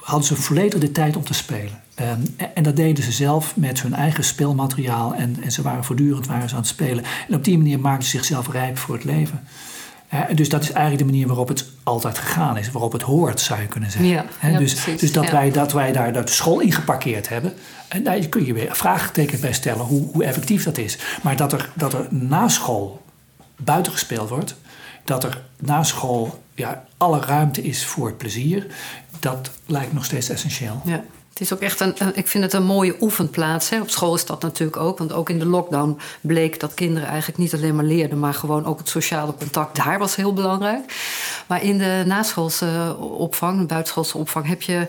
hadden 0.00 0.26
ze 0.26 0.36
volledig 0.36 0.80
de 0.80 0.92
tijd 0.92 1.16
om 1.16 1.24
te 1.24 1.34
spelen. 1.34 1.82
Ehm, 1.94 2.20
en, 2.36 2.54
en 2.54 2.62
dat 2.62 2.76
deden 2.76 3.04
ze 3.04 3.12
zelf 3.12 3.56
met 3.56 3.82
hun 3.82 3.94
eigen 3.94 4.24
speelmateriaal. 4.24 5.14
En, 5.14 5.36
en 5.42 5.52
ze 5.52 5.62
waren 5.62 5.84
voortdurend 5.84 6.26
waren 6.26 6.48
ze 6.48 6.54
aan 6.54 6.60
het 6.60 6.70
spelen. 6.70 7.04
En 7.28 7.34
op 7.34 7.44
die 7.44 7.58
manier 7.58 7.80
maakten 7.80 8.08
ze 8.08 8.16
zichzelf 8.16 8.52
rijp 8.52 8.78
voor 8.78 8.94
het 8.94 9.04
leven. 9.04 9.42
Eh, 10.08 10.20
dus 10.34 10.48
dat 10.48 10.62
is 10.62 10.70
eigenlijk 10.70 11.06
de 11.06 11.12
manier 11.12 11.26
waarop 11.26 11.48
het 11.48 11.66
altijd 11.82 12.18
gegaan 12.18 12.56
is. 12.56 12.70
Waarop 12.70 12.92
het 12.92 13.02
hoort, 13.02 13.40
zou 13.40 13.60
je 13.60 13.66
kunnen 13.66 13.90
zeggen. 13.90 14.10
Ja, 14.10 14.58
dus 14.58 14.74
precies, 14.74 15.00
dus 15.00 15.12
dat, 15.12 15.24
ja. 15.24 15.32
wij, 15.32 15.50
dat 15.50 15.72
wij 15.72 15.92
daar 15.92 16.12
de 16.12 16.30
school 16.30 16.60
in 16.60 16.72
geparkeerd 16.72 17.28
hebben. 17.28 17.52
En 17.88 18.02
daar 18.02 18.18
kun 18.18 18.46
je 18.46 18.52
weer 18.52 18.76
vraagtekens 18.76 19.40
bij 19.40 19.52
stellen 19.52 19.84
hoe, 19.84 20.08
hoe 20.12 20.24
effectief 20.24 20.64
dat 20.64 20.78
is. 20.78 20.98
Maar 21.22 21.36
dat 21.36 21.52
er, 21.52 21.70
dat 21.74 21.92
er 21.92 22.06
na 22.10 22.48
school 22.48 23.02
buiten 23.56 23.92
gespeeld 23.92 24.28
wordt. 24.28 24.56
Dat 25.04 25.24
er 25.24 25.42
na 25.58 25.82
school 25.82 26.42
ja, 26.54 26.84
alle 26.96 27.20
ruimte 27.20 27.62
is 27.62 27.84
voor 27.84 28.12
plezier. 28.12 28.66
Dat 29.18 29.50
lijkt 29.66 29.92
nog 29.92 30.04
steeds 30.04 30.28
essentieel. 30.28 30.82
Ja. 30.84 31.04
Het 31.34 31.42
is 31.42 31.52
ook 31.52 31.60
echt 31.60 31.80
een, 31.80 31.94
ik 32.14 32.28
vind 32.28 32.44
het 32.44 32.52
een 32.52 32.64
mooie 32.64 32.96
oefenplaats. 33.00 33.70
Hè. 33.70 33.80
Op 33.80 33.90
school 33.90 34.14
is 34.14 34.26
dat 34.26 34.42
natuurlijk 34.42 34.76
ook. 34.76 34.98
Want 34.98 35.12
ook 35.12 35.30
in 35.30 35.38
de 35.38 35.46
lockdown 35.46 35.98
bleek 36.20 36.60
dat 36.60 36.74
kinderen 36.74 37.08
eigenlijk 37.08 37.38
niet 37.38 37.54
alleen 37.54 37.74
maar 37.74 37.84
leerden, 37.84 38.18
maar 38.18 38.34
gewoon 38.34 38.64
ook 38.64 38.78
het 38.78 38.88
sociale 38.88 39.34
contact 39.34 39.76
daar 39.76 39.98
was 39.98 40.16
heel 40.16 40.32
belangrijk. 40.32 40.94
Maar 41.46 41.62
in 41.62 41.78
de 41.78 42.02
naschoolse 42.06 42.96
opvang, 42.98 43.58
de 43.58 43.66
buitenschoolse 43.66 44.18
opvang, 44.18 44.46
heb 44.46 44.62
je, 44.62 44.86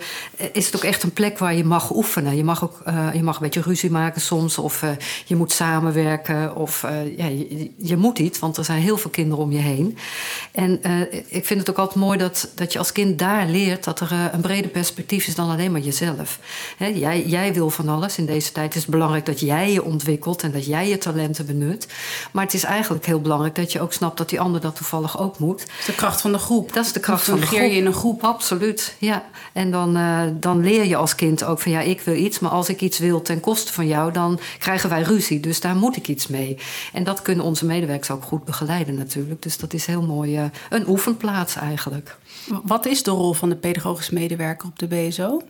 is 0.52 0.66
het 0.66 0.76
ook 0.76 0.84
echt 0.84 1.04
een 1.04 1.14
plek 1.14 1.38
waar 1.38 1.56
je 1.56 1.64
mag 1.64 1.96
oefenen. 1.96 2.36
Je 2.36 2.44
mag 2.44 2.64
ook 2.64 2.82
eh, 2.86 3.14
je 3.14 3.24
mag 3.24 3.36
een 3.36 3.42
beetje 3.42 3.62
ruzie 3.62 3.92
maken 3.92 4.22
soms, 4.22 4.58
of 4.58 4.84
eh, 4.84 4.90
je 5.26 5.36
moet 5.36 5.52
samenwerken, 5.52 6.56
of 6.56 6.84
eh, 6.84 7.18
ja, 7.18 7.26
je, 7.26 7.72
je 7.78 7.98
moet 7.98 8.20
iets, 8.20 8.40
want 8.40 8.58
er 8.58 8.66
zijn 8.66 8.82
heel 8.82 8.98
veel 8.98 9.12
kinderen 9.12 9.44
om 9.44 9.52
je 9.52 9.58
heen. 9.62 9.98
En 10.52 10.84
eh, 10.84 11.02
ik 11.28 11.46
vind 11.46 11.60
het 11.60 11.70
ook 11.70 11.78
altijd 11.78 12.00
mooi 12.00 12.18
dat, 12.18 12.50
dat 12.56 12.74
je 12.74 12.80
als 12.80 12.92
kind 12.92 13.20
daar 13.20 13.48
leert 13.48 13.84
dat 13.84 14.00
er 14.00 14.12
eh, 14.12 14.26
een 14.32 14.42
breder 14.42 14.72
perspectief 14.72 15.28
is 15.28 15.36
dan 15.36 15.50
alleen 15.50 15.72
maar 15.72 15.82
jezelf. 15.82 16.35
Jij, 16.78 17.26
jij 17.26 17.54
wil 17.54 17.70
van 17.70 17.90
alles. 17.90 18.18
In 18.18 18.26
deze 18.26 18.52
tijd 18.52 18.76
is 18.76 18.82
het 18.82 18.92
belangrijk 18.92 19.26
dat 19.26 19.40
jij 19.40 19.72
je 19.72 19.84
ontwikkelt 19.84 20.44
en 20.44 20.52
dat 20.52 20.66
jij 20.66 20.90
je 20.90 20.98
talenten 20.98 21.46
benut. 21.46 21.88
Maar 22.32 22.44
het 22.44 22.54
is 22.54 22.64
eigenlijk 22.64 23.06
heel 23.06 23.22
belangrijk 23.22 23.56
dat 23.56 23.72
je 23.72 23.82
ook 23.82 23.94
snapt 23.94 24.18
dat 24.18 24.30
die 24.30 24.40
ander 24.40 24.62
dat 24.62 24.76
toevallig 24.76 25.20
ook 25.20 25.40
moet. 25.40 25.60
Dat 25.60 25.70
is 25.80 25.86
de 25.86 25.94
kracht 25.94 26.22
van 26.22 26.32
de 26.32 26.38
groep. 26.38 26.74
Dat 26.74 26.86
is 26.86 26.94
de 26.94 27.00
kracht 27.00 27.24
van 27.24 27.40
de 27.40 27.46
groep. 27.46 27.60
je 27.60 27.72
in 27.72 27.86
een 27.86 27.94
groep. 27.94 28.24
Absoluut, 28.24 28.96
ja. 28.98 29.24
En 29.54 29.72
dan, 29.72 29.96
eh, 29.96 30.22
dan 30.34 30.62
leer 30.62 30.86
je 30.86 30.96
als 30.96 31.16
kind 31.16 31.44
ook 31.44 31.60
van 31.60 31.72
ja, 31.72 31.80
ik 31.80 32.02
wil 32.02 32.16
iets, 32.16 32.40
maar 32.40 32.52
als 32.52 32.70
ik 32.70 32.82
iets 32.82 33.00
wil 33.00 33.22
ten 33.22 33.40
koste 33.40 33.74
van 33.74 33.88
jou, 33.88 34.12
dan 34.12 34.40
krijgen 34.60 34.90
wij 34.90 35.02
ruzie. 35.02 35.40
Dus 35.40 35.60
daar 35.60 35.76
moet 35.76 35.98
ik 35.98 36.08
iets 36.08 36.28
mee. 36.28 36.58
En 36.94 37.04
dat 37.04 37.22
kunnen 37.22 37.46
onze 37.46 37.66
medewerkers 37.66 38.12
ook 38.12 38.24
goed 38.24 38.46
begeleiden 38.46 38.96
natuurlijk. 38.96 39.42
Dus 39.42 39.58
dat 39.58 39.74
is 39.74 39.86
heel 39.86 40.02
mooi, 40.02 40.38
eh, 40.38 40.46
een 40.70 40.88
oefenplaats 40.88 41.56
eigenlijk. 41.56 42.18
Wat 42.64 42.86
is 42.86 43.04
de 43.04 43.12
rol 43.12 43.34
van 43.34 43.50
de 43.50 43.56
pedagogisch 43.56 44.10
medewerker 44.10 44.68
op 44.68 44.80
de 44.80 44.88
BSO? 44.88 45.42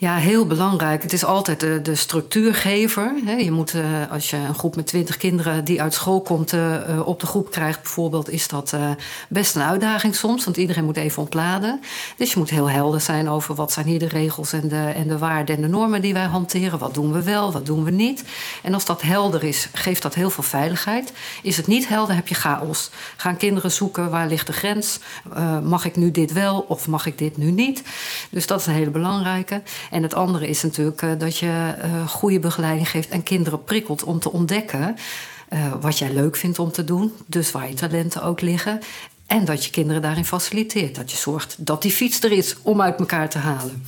Ja, 0.00 0.16
heel 0.16 0.46
belangrijk. 0.46 1.02
Het 1.02 1.12
is 1.12 1.24
altijd 1.24 1.60
de, 1.60 1.80
de 1.82 1.94
structuurgever. 1.94 3.12
Je 3.38 3.50
moet, 3.50 3.74
eh, 3.74 4.10
als 4.10 4.30
je 4.30 4.36
een 4.36 4.54
groep 4.54 4.76
met 4.76 4.86
twintig 4.86 5.16
kinderen 5.16 5.64
die 5.64 5.82
uit 5.82 5.94
school 5.94 6.20
komt 6.20 6.52
eh, 6.52 6.74
eh, 6.74 7.06
op 7.06 7.20
de 7.20 7.26
groep 7.26 7.50
krijgt, 7.50 7.82
bijvoorbeeld, 7.82 8.30
is 8.30 8.48
dat 8.48 8.76
best 9.28 9.54
een 9.54 9.62
uitdaging 9.62 10.14
soms. 10.14 10.44
Want 10.44 10.56
iedereen 10.56 10.84
moet 10.84 10.96
even 10.96 11.22
ontladen. 11.22 11.80
Dus 12.16 12.32
je 12.32 12.38
moet 12.38 12.50
heel 12.50 12.70
helder 12.70 13.00
zijn 13.00 13.28
over 13.28 13.54
wat 13.54 13.72
zijn 13.72 13.86
hier 13.86 13.98
de 13.98 14.08
regels 14.08 14.52
en 14.52 14.68
de, 14.68 14.92
en 14.94 15.08
de 15.08 15.18
waarden 15.18 15.56
en 15.56 15.62
de 15.62 15.68
normen 15.68 16.02
die 16.02 16.12
wij 16.12 16.24
hanteren. 16.24 16.78
Wat 16.78 16.94
doen 16.94 17.12
we 17.12 17.22
wel, 17.22 17.52
wat 17.52 17.66
doen 17.66 17.84
we 17.84 17.90
niet. 17.90 18.24
En 18.62 18.74
als 18.74 18.84
dat 18.84 19.02
helder 19.02 19.44
is, 19.44 19.68
geeft 19.72 20.02
dat 20.02 20.14
heel 20.14 20.30
veel 20.30 20.44
veiligheid. 20.44 21.12
Is 21.42 21.56
het 21.56 21.66
niet 21.66 21.88
helder, 21.88 22.14
heb 22.14 22.28
je 22.28 22.34
chaos. 22.34 22.90
Gaan 23.16 23.36
kinderen 23.36 23.72
zoeken 23.72 24.10
waar 24.10 24.26
ligt 24.26 24.46
de 24.46 24.52
grens? 24.52 24.98
Mag 25.62 25.84
ik 25.84 25.96
nu 25.96 26.10
dit 26.10 26.32
wel 26.32 26.64
of 26.68 26.86
mag 26.86 27.06
ik 27.06 27.18
dit 27.18 27.36
nu 27.36 27.50
niet? 27.50 27.82
Dus 28.30 28.46
dat 28.46 28.60
is 28.60 28.66
een 28.66 28.72
hele 28.72 28.90
belangrijke. 28.90 29.62
En 29.90 30.02
het 30.02 30.14
andere 30.14 30.48
is 30.48 30.62
natuurlijk 30.62 31.02
eh, 31.02 31.10
dat 31.18 31.38
je 31.38 31.74
eh, 31.80 32.08
goede 32.08 32.38
begeleiding 32.40 32.90
geeft 32.90 33.08
en 33.08 33.22
kinderen 33.22 33.64
prikkelt 33.64 34.04
om 34.04 34.18
te 34.18 34.32
ontdekken 34.32 34.96
eh, 35.48 35.72
wat 35.80 35.98
jij 35.98 36.12
leuk 36.12 36.36
vindt 36.36 36.58
om 36.58 36.72
te 36.72 36.84
doen. 36.84 37.12
Dus 37.26 37.50
waar 37.50 37.68
je 37.68 37.74
talenten 37.74 38.22
ook 38.22 38.40
liggen. 38.40 38.80
En 39.26 39.44
dat 39.44 39.64
je 39.64 39.70
kinderen 39.70 40.02
daarin 40.02 40.24
faciliteert. 40.24 40.94
Dat 40.94 41.10
je 41.10 41.16
zorgt 41.16 41.66
dat 41.66 41.82
die 41.82 41.90
fiets 41.90 42.22
er 42.22 42.32
is 42.32 42.56
om 42.62 42.80
uit 42.80 42.98
elkaar 42.98 43.28
te 43.28 43.38
halen. 43.38 43.84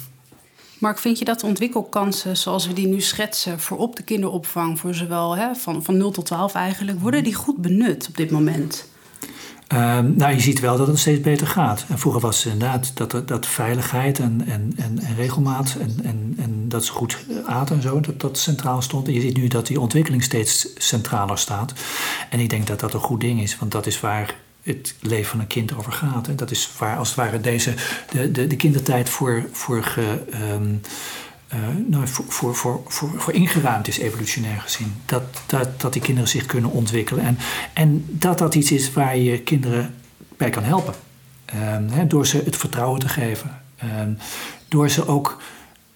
Mark, 0.78 0.98
vind 0.98 1.18
je 1.18 1.24
dat 1.24 1.42
ontwikkelkansen 1.42 2.36
zoals 2.36 2.66
we 2.66 2.72
die 2.72 2.86
nu 2.86 3.00
schetsen 3.00 3.60
voor 3.60 3.78
op 3.78 3.96
de 3.96 4.02
kinderopvang, 4.02 4.80
voor 4.80 4.94
zowel 4.94 5.36
hè, 5.36 5.54
van, 5.54 5.82
van 5.82 5.96
0 5.96 6.10
tot 6.10 6.26
12 6.26 6.54
eigenlijk, 6.54 7.00
worden 7.00 7.24
die 7.24 7.34
goed 7.34 7.56
benut 7.56 8.08
op 8.08 8.16
dit 8.16 8.30
moment? 8.30 8.91
Ehm, 9.72 10.12
nou, 10.16 10.32
je 10.34 10.40
ziet 10.40 10.60
wel 10.60 10.76
dat 10.76 10.86
het 10.86 10.98
steeds 10.98 11.20
beter 11.20 11.46
gaat. 11.46 11.84
En 11.88 11.98
vroeger 11.98 12.20
was 12.20 12.44
het 12.44 12.52
inderdaad 12.52 12.90
dat, 12.94 13.28
dat, 13.28 13.46
veiligheid 13.46 14.18
en, 14.18 14.42
en, 14.46 14.72
en, 14.76 14.98
en 14.98 15.14
regelmaat 15.16 15.76
en, 15.80 15.96
en, 16.02 16.34
en 16.38 16.68
dat 16.68 16.84
ze 16.84 16.92
goed 16.92 17.18
aten 17.46 17.76
en 17.76 17.82
zo, 17.82 18.00
dat 18.00 18.20
dat 18.20 18.38
centraal 18.38 18.82
stond. 18.82 19.06
En 19.06 19.14
je 19.14 19.20
ziet 19.20 19.36
nu 19.36 19.48
dat 19.48 19.66
die 19.66 19.80
ontwikkeling 19.80 20.22
steeds 20.22 20.68
centraler 20.76 21.38
staat. 21.38 21.72
En 22.30 22.40
ik 22.40 22.50
denk 22.50 22.66
dat 22.66 22.80
dat 22.80 22.94
een 22.94 23.00
goed 23.00 23.20
ding 23.20 23.40
is, 23.40 23.58
want 23.58 23.72
dat 23.72 23.86
is 23.86 24.00
waar 24.00 24.34
het 24.62 24.94
leven 25.00 25.30
van 25.30 25.40
een 25.40 25.46
kind 25.46 25.76
over 25.76 25.92
gaat. 25.92 26.28
En 26.28 26.36
dat 26.36 26.50
is 26.50 26.70
waar 26.78 26.96
als 26.96 27.08
het 27.08 27.16
ware 27.16 27.40
deze, 27.40 27.74
de, 28.10 28.30
de, 28.30 28.46
de 28.46 28.56
kindertijd 28.56 29.08
voor, 29.08 29.46
voor 29.52 29.94
ehm, 30.30 30.74
uh, 31.54 31.60
nou, 31.88 32.08
voor, 32.08 32.54
voor, 32.54 32.80
voor, 32.86 33.10
voor, 33.16 33.32
ingeruimd 33.32 33.88
is, 33.88 33.98
evolutionair 33.98 34.60
gezien. 34.60 34.94
Dat, 35.06 35.22
dat, 35.46 35.80
dat 35.80 35.92
die 35.92 36.02
kinderen 36.02 36.28
zich 36.28 36.46
kunnen 36.46 36.70
ontwikkelen. 36.70 37.24
En, 37.24 37.38
en 37.72 38.04
dat 38.08 38.38
dat 38.38 38.54
iets 38.54 38.72
is 38.72 38.92
waar 38.92 39.16
je 39.16 39.40
kinderen 39.40 39.94
bij 40.36 40.50
kan 40.50 40.62
helpen. 40.62 40.94
Hè, 41.90 42.06
door 42.06 42.26
ze 42.26 42.42
het 42.44 42.56
vertrouwen 42.56 43.00
te 43.00 43.08
geven. 43.08 43.60
Um, 44.00 44.18
door 44.68 44.90
ze 44.90 45.06
ook 45.06 45.40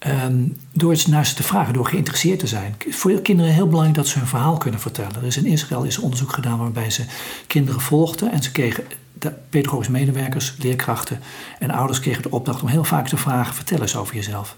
um, 0.06 0.56
door 0.72 0.96
naar 1.06 1.26
ze 1.26 1.34
te 1.34 1.42
vragen, 1.42 1.74
door 1.74 1.86
geïnteresseerd 1.86 2.38
te 2.38 2.46
zijn. 2.46 2.74
Voor 2.90 3.20
kinderen 3.20 3.52
heel 3.52 3.66
belangrijk 3.66 3.96
dat 3.96 4.06
ze 4.06 4.18
hun 4.18 4.28
verhaal 4.28 4.56
kunnen 4.56 4.80
vertellen. 4.80 5.16
Er 5.16 5.24
is 5.24 5.36
in 5.36 5.46
Israël 5.46 5.84
is 5.84 5.98
onderzoek 5.98 6.32
gedaan 6.32 6.58
waarbij 6.58 6.90
ze 6.90 7.04
kinderen 7.46 7.80
volgden 7.80 8.32
en 8.32 8.42
ze 8.42 8.52
kregen 8.52 8.84
de 9.18 9.32
pedagogische 9.48 9.92
medewerkers, 9.92 10.54
leerkrachten 10.58 11.20
en 11.58 11.70
ouders 11.70 12.00
kregen 12.00 12.22
de 12.22 12.30
opdracht 12.30 12.62
om 12.62 12.68
heel 12.68 12.84
vaak 12.84 13.08
te 13.08 13.16
vragen: 13.16 13.54
vertel 13.54 13.80
eens 13.80 13.96
over 13.96 14.14
jezelf. 14.14 14.56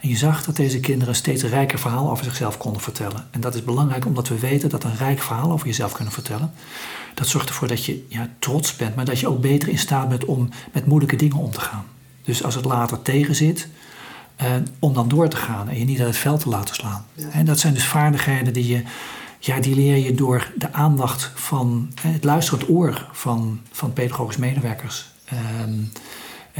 En 0.00 0.08
je 0.08 0.16
zag 0.16 0.44
dat 0.44 0.56
deze 0.56 0.80
kinderen 0.80 1.08
een 1.08 1.14
steeds 1.14 1.42
rijker 1.42 1.78
verhaal 1.78 2.10
over 2.10 2.24
zichzelf 2.24 2.56
konden 2.56 2.82
vertellen. 2.82 3.26
En 3.30 3.40
dat 3.40 3.54
is 3.54 3.64
belangrijk 3.64 4.06
omdat 4.06 4.28
we 4.28 4.38
weten 4.38 4.68
dat 4.68 4.84
een 4.84 4.96
rijk 4.96 5.20
verhaal 5.20 5.52
over 5.52 5.66
jezelf 5.66 5.92
kunnen 5.92 6.12
vertellen. 6.12 6.52
Dat 7.14 7.28
zorgt 7.28 7.48
ervoor 7.48 7.68
dat 7.68 7.84
je 7.84 8.06
ja, 8.08 8.28
trots 8.38 8.76
bent, 8.76 8.96
maar 8.96 9.04
dat 9.04 9.20
je 9.20 9.28
ook 9.28 9.40
beter 9.40 9.68
in 9.68 9.78
staat 9.78 10.08
bent 10.08 10.24
om 10.24 10.48
met 10.72 10.86
moeilijke 10.86 11.16
dingen 11.16 11.36
om 11.36 11.50
te 11.50 11.60
gaan. 11.60 11.84
Dus 12.22 12.44
als 12.44 12.54
het 12.54 12.64
later 12.64 13.02
tegen 13.02 13.34
zit, 13.34 13.68
eh, 14.36 14.46
om 14.78 14.94
dan 14.94 15.08
door 15.08 15.28
te 15.28 15.36
gaan 15.36 15.68
en 15.68 15.78
je 15.78 15.84
niet 15.84 15.98
uit 15.98 16.08
het 16.08 16.16
veld 16.16 16.40
te 16.40 16.48
laten 16.48 16.74
slaan. 16.74 17.04
Ja. 17.14 17.30
En 17.30 17.44
dat 17.44 17.58
zijn 17.58 17.74
dus 17.74 17.86
vaardigheden 17.86 18.52
die 18.52 18.66
je 18.66 18.82
ja, 19.40 19.60
die 19.60 19.74
leer 19.74 19.96
je 19.96 20.14
door 20.14 20.52
de 20.56 20.72
aandacht 20.72 21.32
van 21.34 21.92
het 22.00 22.24
luisterend 22.24 22.68
oor 22.68 23.08
van, 23.12 23.60
van 23.72 23.92
pedagogisch 23.92 24.36
medewerkers. 24.36 25.10
Um, 25.62 25.92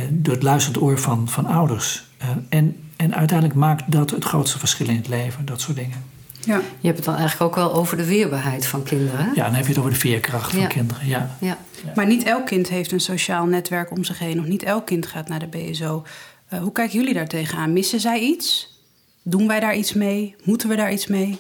door 0.09 0.35
het 0.35 0.43
luisterend 0.43 0.83
oor 0.83 0.99
van, 0.99 1.29
van 1.29 1.47
ouders. 1.47 2.05
Uh, 2.23 2.29
en, 2.49 2.77
en 2.97 3.15
uiteindelijk 3.15 3.59
maakt 3.59 3.93
dat 3.93 4.11
het 4.11 4.25
grootste 4.25 4.59
verschil 4.59 4.89
in 4.89 4.97
het 4.97 5.09
leven, 5.09 5.45
dat 5.45 5.61
soort 5.61 5.77
dingen. 5.77 6.05
Ja. 6.45 6.57
Je 6.57 6.87
hebt 6.87 6.97
het 6.97 7.05
dan 7.05 7.17
eigenlijk 7.17 7.51
ook 7.51 7.57
wel 7.57 7.75
over 7.75 7.97
de 7.97 8.07
weerbaarheid 8.07 8.67
van 8.67 8.83
kinderen. 8.83 9.19
Hè? 9.19 9.31
Ja, 9.35 9.45
dan 9.45 9.55
heb 9.55 9.63
je 9.63 9.69
het 9.69 9.79
over 9.79 9.91
de 9.91 9.99
veerkracht 9.99 10.51
van 10.51 10.61
ja. 10.61 10.67
kinderen. 10.67 11.07
Ja. 11.07 11.37
Ja. 11.41 11.59
ja. 11.85 11.93
Maar 11.95 12.07
niet 12.07 12.23
elk 12.23 12.47
kind 12.47 12.69
heeft 12.69 12.93
een 12.93 13.01
sociaal 13.01 13.47
netwerk 13.47 13.91
om 13.91 14.05
zich 14.05 14.19
heen. 14.19 14.41
Of 14.41 14.47
niet 14.47 14.63
elk 14.63 14.87
kind 14.87 15.07
gaat 15.07 15.29
naar 15.29 15.39
de 15.39 15.47
BSO. 15.47 16.05
Uh, 16.53 16.61
hoe 16.61 16.73
kijken 16.73 16.99
jullie 16.99 17.15
daar 17.15 17.29
tegenaan? 17.29 17.73
Missen 17.73 18.01
zij 18.01 18.21
iets? 18.21 18.79
Doen 19.23 19.47
wij 19.47 19.61
daar 19.61 19.77
iets 19.77 19.93
mee? 19.93 20.35
Moeten 20.45 20.69
we 20.69 20.77
daar 20.77 20.93
iets 20.93 21.07
mee? 21.07 21.39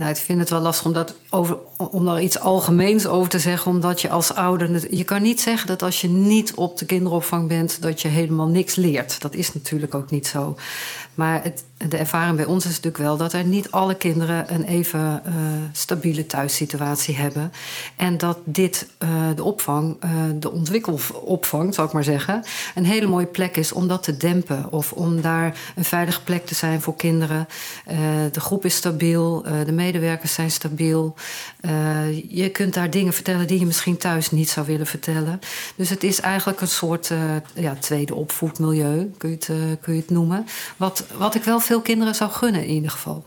Nou, 0.00 0.12
ik 0.12 0.18
vind 0.18 0.40
het 0.40 0.50
wel 0.50 0.60
lastig 0.60 0.86
om, 0.86 0.92
dat 0.92 1.14
over, 1.30 1.56
om 1.76 2.04
daar 2.04 2.22
iets 2.22 2.38
algemeens 2.38 3.06
over 3.06 3.30
te 3.30 3.38
zeggen. 3.38 3.70
Omdat 3.70 4.00
je 4.00 4.08
als 4.08 4.34
ouder. 4.34 4.96
Je 4.96 5.04
kan 5.04 5.22
niet 5.22 5.40
zeggen 5.40 5.66
dat 5.66 5.82
als 5.82 6.00
je 6.00 6.08
niet 6.08 6.54
op 6.54 6.78
de 6.78 6.84
kinderopvang 6.84 7.48
bent. 7.48 7.82
dat 7.82 8.02
je 8.02 8.08
helemaal 8.08 8.46
niks 8.46 8.74
leert. 8.74 9.20
Dat 9.20 9.34
is 9.34 9.54
natuurlijk 9.54 9.94
ook 9.94 10.10
niet 10.10 10.26
zo. 10.26 10.56
Maar 11.14 11.42
het, 11.42 11.64
de 11.88 11.96
ervaring 11.96 12.36
bij 12.36 12.44
ons 12.44 12.64
is 12.64 12.70
natuurlijk 12.70 13.02
wel 13.02 13.16
dat 13.16 13.32
er 13.32 13.44
niet 13.44 13.70
alle 13.70 13.94
kinderen 13.94 14.54
een 14.54 14.64
even 14.64 15.22
uh, 15.26 15.32
stabiele 15.72 16.26
thuissituatie 16.26 17.16
hebben. 17.16 17.52
En 17.96 18.18
dat 18.18 18.38
dit, 18.44 18.88
uh, 18.98 19.08
de 19.34 19.44
opvang, 19.44 19.96
uh, 20.04 20.10
de 20.34 20.50
ontwikkelopvang, 20.50 21.74
zal 21.74 21.84
ik 21.84 21.92
maar 21.92 22.04
zeggen, 22.04 22.44
een 22.74 22.84
hele 22.84 23.06
mooie 23.06 23.26
plek 23.26 23.56
is 23.56 23.72
om 23.72 23.88
dat 23.88 24.02
te 24.02 24.16
dempen. 24.16 24.72
Of 24.72 24.92
om 24.92 25.20
daar 25.20 25.58
een 25.76 25.84
veilige 25.84 26.22
plek 26.22 26.46
te 26.46 26.54
zijn 26.54 26.80
voor 26.80 26.96
kinderen. 26.96 27.46
de 28.32 28.40
groep 28.40 28.64
is 28.64 28.74
stabiel, 28.74 29.42
de 29.64 29.72
medewerkers 29.92 30.34
zijn 30.34 30.50
stabiel. 30.50 31.14
je 32.28 32.48
kunt 32.52 32.74
daar 32.74 32.90
dingen 32.90 33.12
vertellen 33.12 33.46
die 33.46 33.58
je 33.58 33.66
misschien 33.66 33.96
thuis 33.96 34.30
niet 34.30 34.50
zou 34.50 34.66
willen 34.66 34.86
vertellen. 34.86 35.40
Dus 35.76 35.90
het 35.90 36.02
is 36.02 36.20
eigenlijk 36.20 36.60
een 36.60 36.68
soort 36.68 37.10
ja, 37.54 37.74
tweede 37.74 38.14
opvoedmilieu, 38.14 39.12
kun 39.18 39.28
je 39.30 39.34
het, 39.34 39.80
kun 39.80 39.94
je 39.94 40.00
het 40.00 40.10
noemen. 40.10 40.46
Wat, 40.76 41.04
wat 41.16 41.34
ik 41.34 41.44
wel 41.44 41.60
veel 41.60 41.80
kinderen 41.80 42.14
zou 42.14 42.30
gunnen 42.30 42.64
in 42.64 42.74
ieder 42.74 42.90
geval. 42.90 43.24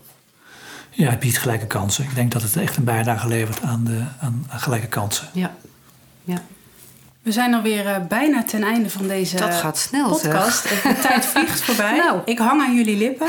Ja, 0.90 1.10
het 1.10 1.18
biedt 1.18 1.38
gelijke 1.38 1.66
kansen. 1.66 2.04
Ik 2.04 2.14
denk 2.14 2.32
dat 2.32 2.42
het 2.42 2.56
echt 2.56 2.76
een 2.76 2.84
bijdrage 2.84 3.28
levert 3.28 3.62
aan, 3.62 3.84
de, 3.84 4.04
aan, 4.20 4.46
gelijke 4.48 4.86
kansen. 4.86 5.28
Ja. 5.32 5.54
ja. 6.24 6.42
We 7.22 7.32
zijn 7.32 7.54
alweer 7.54 8.06
bijna 8.08 8.44
ten 8.44 8.62
einde 8.62 8.90
van 8.90 9.08
deze 9.08 9.36
dat 9.36 9.54
gaat 9.54 9.78
snel, 9.78 10.08
podcast. 10.08 10.68
De 10.68 10.98
tijd 11.02 11.26
vliegt 11.26 11.60
voorbij. 11.64 11.96
Nou. 11.96 12.20
Ik 12.24 12.38
hang 12.38 12.62
aan 12.62 12.74
jullie 12.74 12.96
lippen. 12.96 13.28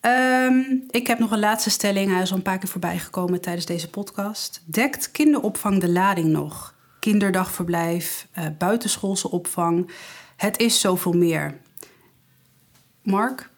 Um, 0.00 0.84
ik 0.90 1.06
heb 1.06 1.18
nog 1.18 1.30
een 1.30 1.38
laatste 1.38 1.70
stelling. 1.70 2.10
Hij 2.10 2.22
is 2.22 2.30
al 2.30 2.36
een 2.36 2.42
paar 2.42 2.58
keer 2.58 2.68
voorbij 2.68 2.98
gekomen 2.98 3.40
tijdens 3.40 3.66
deze 3.66 3.90
podcast. 3.90 4.62
Dekt 4.64 5.10
kinderopvang 5.10 5.80
de 5.80 5.88
lading 5.88 6.28
nog? 6.28 6.74
Kinderdagverblijf, 7.00 8.26
uh, 8.38 8.44
buitenschoolse 8.58 9.30
opvang. 9.30 9.90
Het 10.36 10.58
is 10.58 10.80
zoveel 10.80 11.12
meer. 11.12 11.58
Mark? 13.02 13.50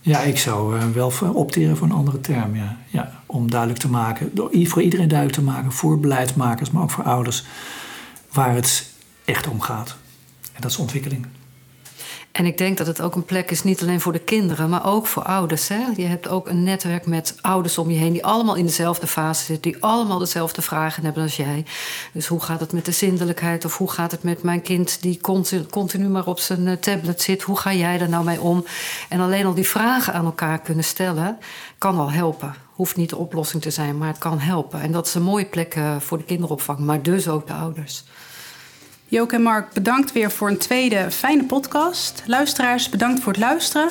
Ja, 0.00 0.20
ik 0.20 0.38
zou 0.38 0.76
uh, 0.76 0.88
wel 0.90 1.12
opteren 1.34 1.76
voor 1.76 1.86
een 1.86 1.92
andere 1.92 2.20
term. 2.20 2.56
Ja. 2.56 2.76
Ja, 2.88 3.22
om 3.26 3.50
duidelijk 3.50 3.80
te 3.80 3.88
maken, 3.88 4.32
voor 4.52 4.82
iedereen 4.82 5.08
duidelijk 5.08 5.38
te 5.38 5.44
maken, 5.44 5.72
voor 5.72 6.00
beleidsmakers, 6.00 6.70
maar 6.70 6.82
ook 6.82 6.90
voor 6.90 7.04
ouders, 7.04 7.44
waar 8.32 8.54
het 8.54 8.92
echt 9.24 9.48
om 9.48 9.60
gaat. 9.60 9.96
En 10.52 10.60
dat 10.60 10.70
is 10.70 10.76
ontwikkeling. 10.76 11.26
En 12.36 12.46
ik 12.46 12.58
denk 12.58 12.76
dat 12.76 12.86
het 12.86 13.00
ook 13.00 13.14
een 13.14 13.24
plek 13.24 13.50
is, 13.50 13.62
niet 13.62 13.82
alleen 13.82 14.00
voor 14.00 14.12
de 14.12 14.18
kinderen, 14.18 14.68
maar 14.68 14.86
ook 14.86 15.06
voor 15.06 15.22
ouders. 15.22 15.68
Hè? 15.68 15.84
Je 15.96 16.04
hebt 16.04 16.28
ook 16.28 16.48
een 16.48 16.62
netwerk 16.62 17.06
met 17.06 17.34
ouders 17.40 17.78
om 17.78 17.90
je 17.90 17.98
heen 17.98 18.12
die 18.12 18.24
allemaal 18.24 18.54
in 18.54 18.66
dezelfde 18.66 19.06
fase 19.06 19.44
zitten, 19.44 19.72
die 19.72 19.82
allemaal 19.82 20.18
dezelfde 20.18 20.62
vragen 20.62 21.04
hebben 21.04 21.22
als 21.22 21.36
jij. 21.36 21.64
Dus 22.12 22.26
hoe 22.26 22.40
gaat 22.40 22.60
het 22.60 22.72
met 22.72 22.84
de 22.84 22.92
zindelijkheid? 22.92 23.64
Of 23.64 23.78
hoe 23.78 23.90
gaat 23.90 24.10
het 24.10 24.22
met 24.22 24.42
mijn 24.42 24.62
kind 24.62 25.02
die 25.02 25.20
continu, 25.70 26.08
maar 26.08 26.26
op 26.26 26.38
zijn 26.38 26.66
eh, 26.66 26.76
tablet 26.76 27.22
zit? 27.22 27.42
Hoe 27.42 27.58
ga 27.58 27.72
jij 27.72 27.98
daar 27.98 28.08
nou 28.08 28.24
mee 28.24 28.40
om? 28.40 28.64
En 29.08 29.20
alleen 29.20 29.46
al 29.46 29.54
die 29.54 29.68
vragen 29.68 30.12
aan 30.12 30.24
elkaar 30.24 30.58
kunnen 30.58 30.84
stellen, 30.84 31.38
kan 31.78 31.98
al 31.98 32.10
helpen. 32.10 32.54
Hoeft 32.72 32.96
niet 32.96 33.10
de 33.10 33.16
oplossing 33.16 33.62
te 33.62 33.70
zijn, 33.70 33.98
maar 33.98 34.08
het 34.08 34.18
kan 34.18 34.38
helpen. 34.38 34.80
En 34.80 34.92
dat 34.92 35.06
is 35.06 35.14
een 35.14 35.22
mooie 35.22 35.46
plek 35.46 35.74
eh, 35.74 35.96
voor 36.00 36.18
de 36.18 36.24
kinderopvang, 36.24 36.78
maar 36.78 37.02
dus 37.02 37.28
ook 37.28 37.46
de 37.46 37.52
ouders. 37.52 38.04
Joke 39.08 39.34
en 39.34 39.42
Mark, 39.42 39.72
bedankt 39.72 40.12
weer 40.12 40.30
voor 40.30 40.48
een 40.48 40.58
tweede 40.58 41.10
fijne 41.10 41.44
podcast. 41.44 42.22
Luisteraars, 42.26 42.88
bedankt 42.88 43.22
voor 43.22 43.32
het 43.32 43.40
luisteren. 43.40 43.88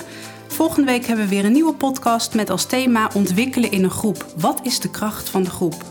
Volgende 0.48 0.92
week 0.92 1.06
hebben 1.06 1.26
we 1.26 1.36
weer 1.36 1.46
een 1.46 1.52
nieuwe 1.52 1.74
podcast 1.74 2.34
met 2.34 2.50
als 2.50 2.66
thema 2.66 3.10
Ontwikkelen 3.14 3.72
in 3.72 3.84
een 3.84 3.90
groep. 3.90 4.26
Wat 4.38 4.60
is 4.64 4.80
de 4.80 4.90
kracht 4.90 5.30
van 5.30 5.44
de 5.44 5.50
groep? 5.50 5.84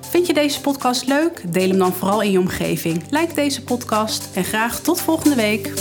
Vind 0.00 0.26
je 0.26 0.34
deze 0.34 0.60
podcast 0.60 1.06
leuk? 1.06 1.52
Deel 1.52 1.68
hem 1.68 1.78
dan 1.78 1.92
vooral 1.92 2.22
in 2.22 2.30
je 2.30 2.38
omgeving. 2.38 3.02
Like 3.10 3.34
deze 3.34 3.62
podcast 3.64 4.28
en 4.34 4.44
graag 4.44 4.80
tot 4.80 5.00
volgende 5.00 5.36
week. 5.36 5.72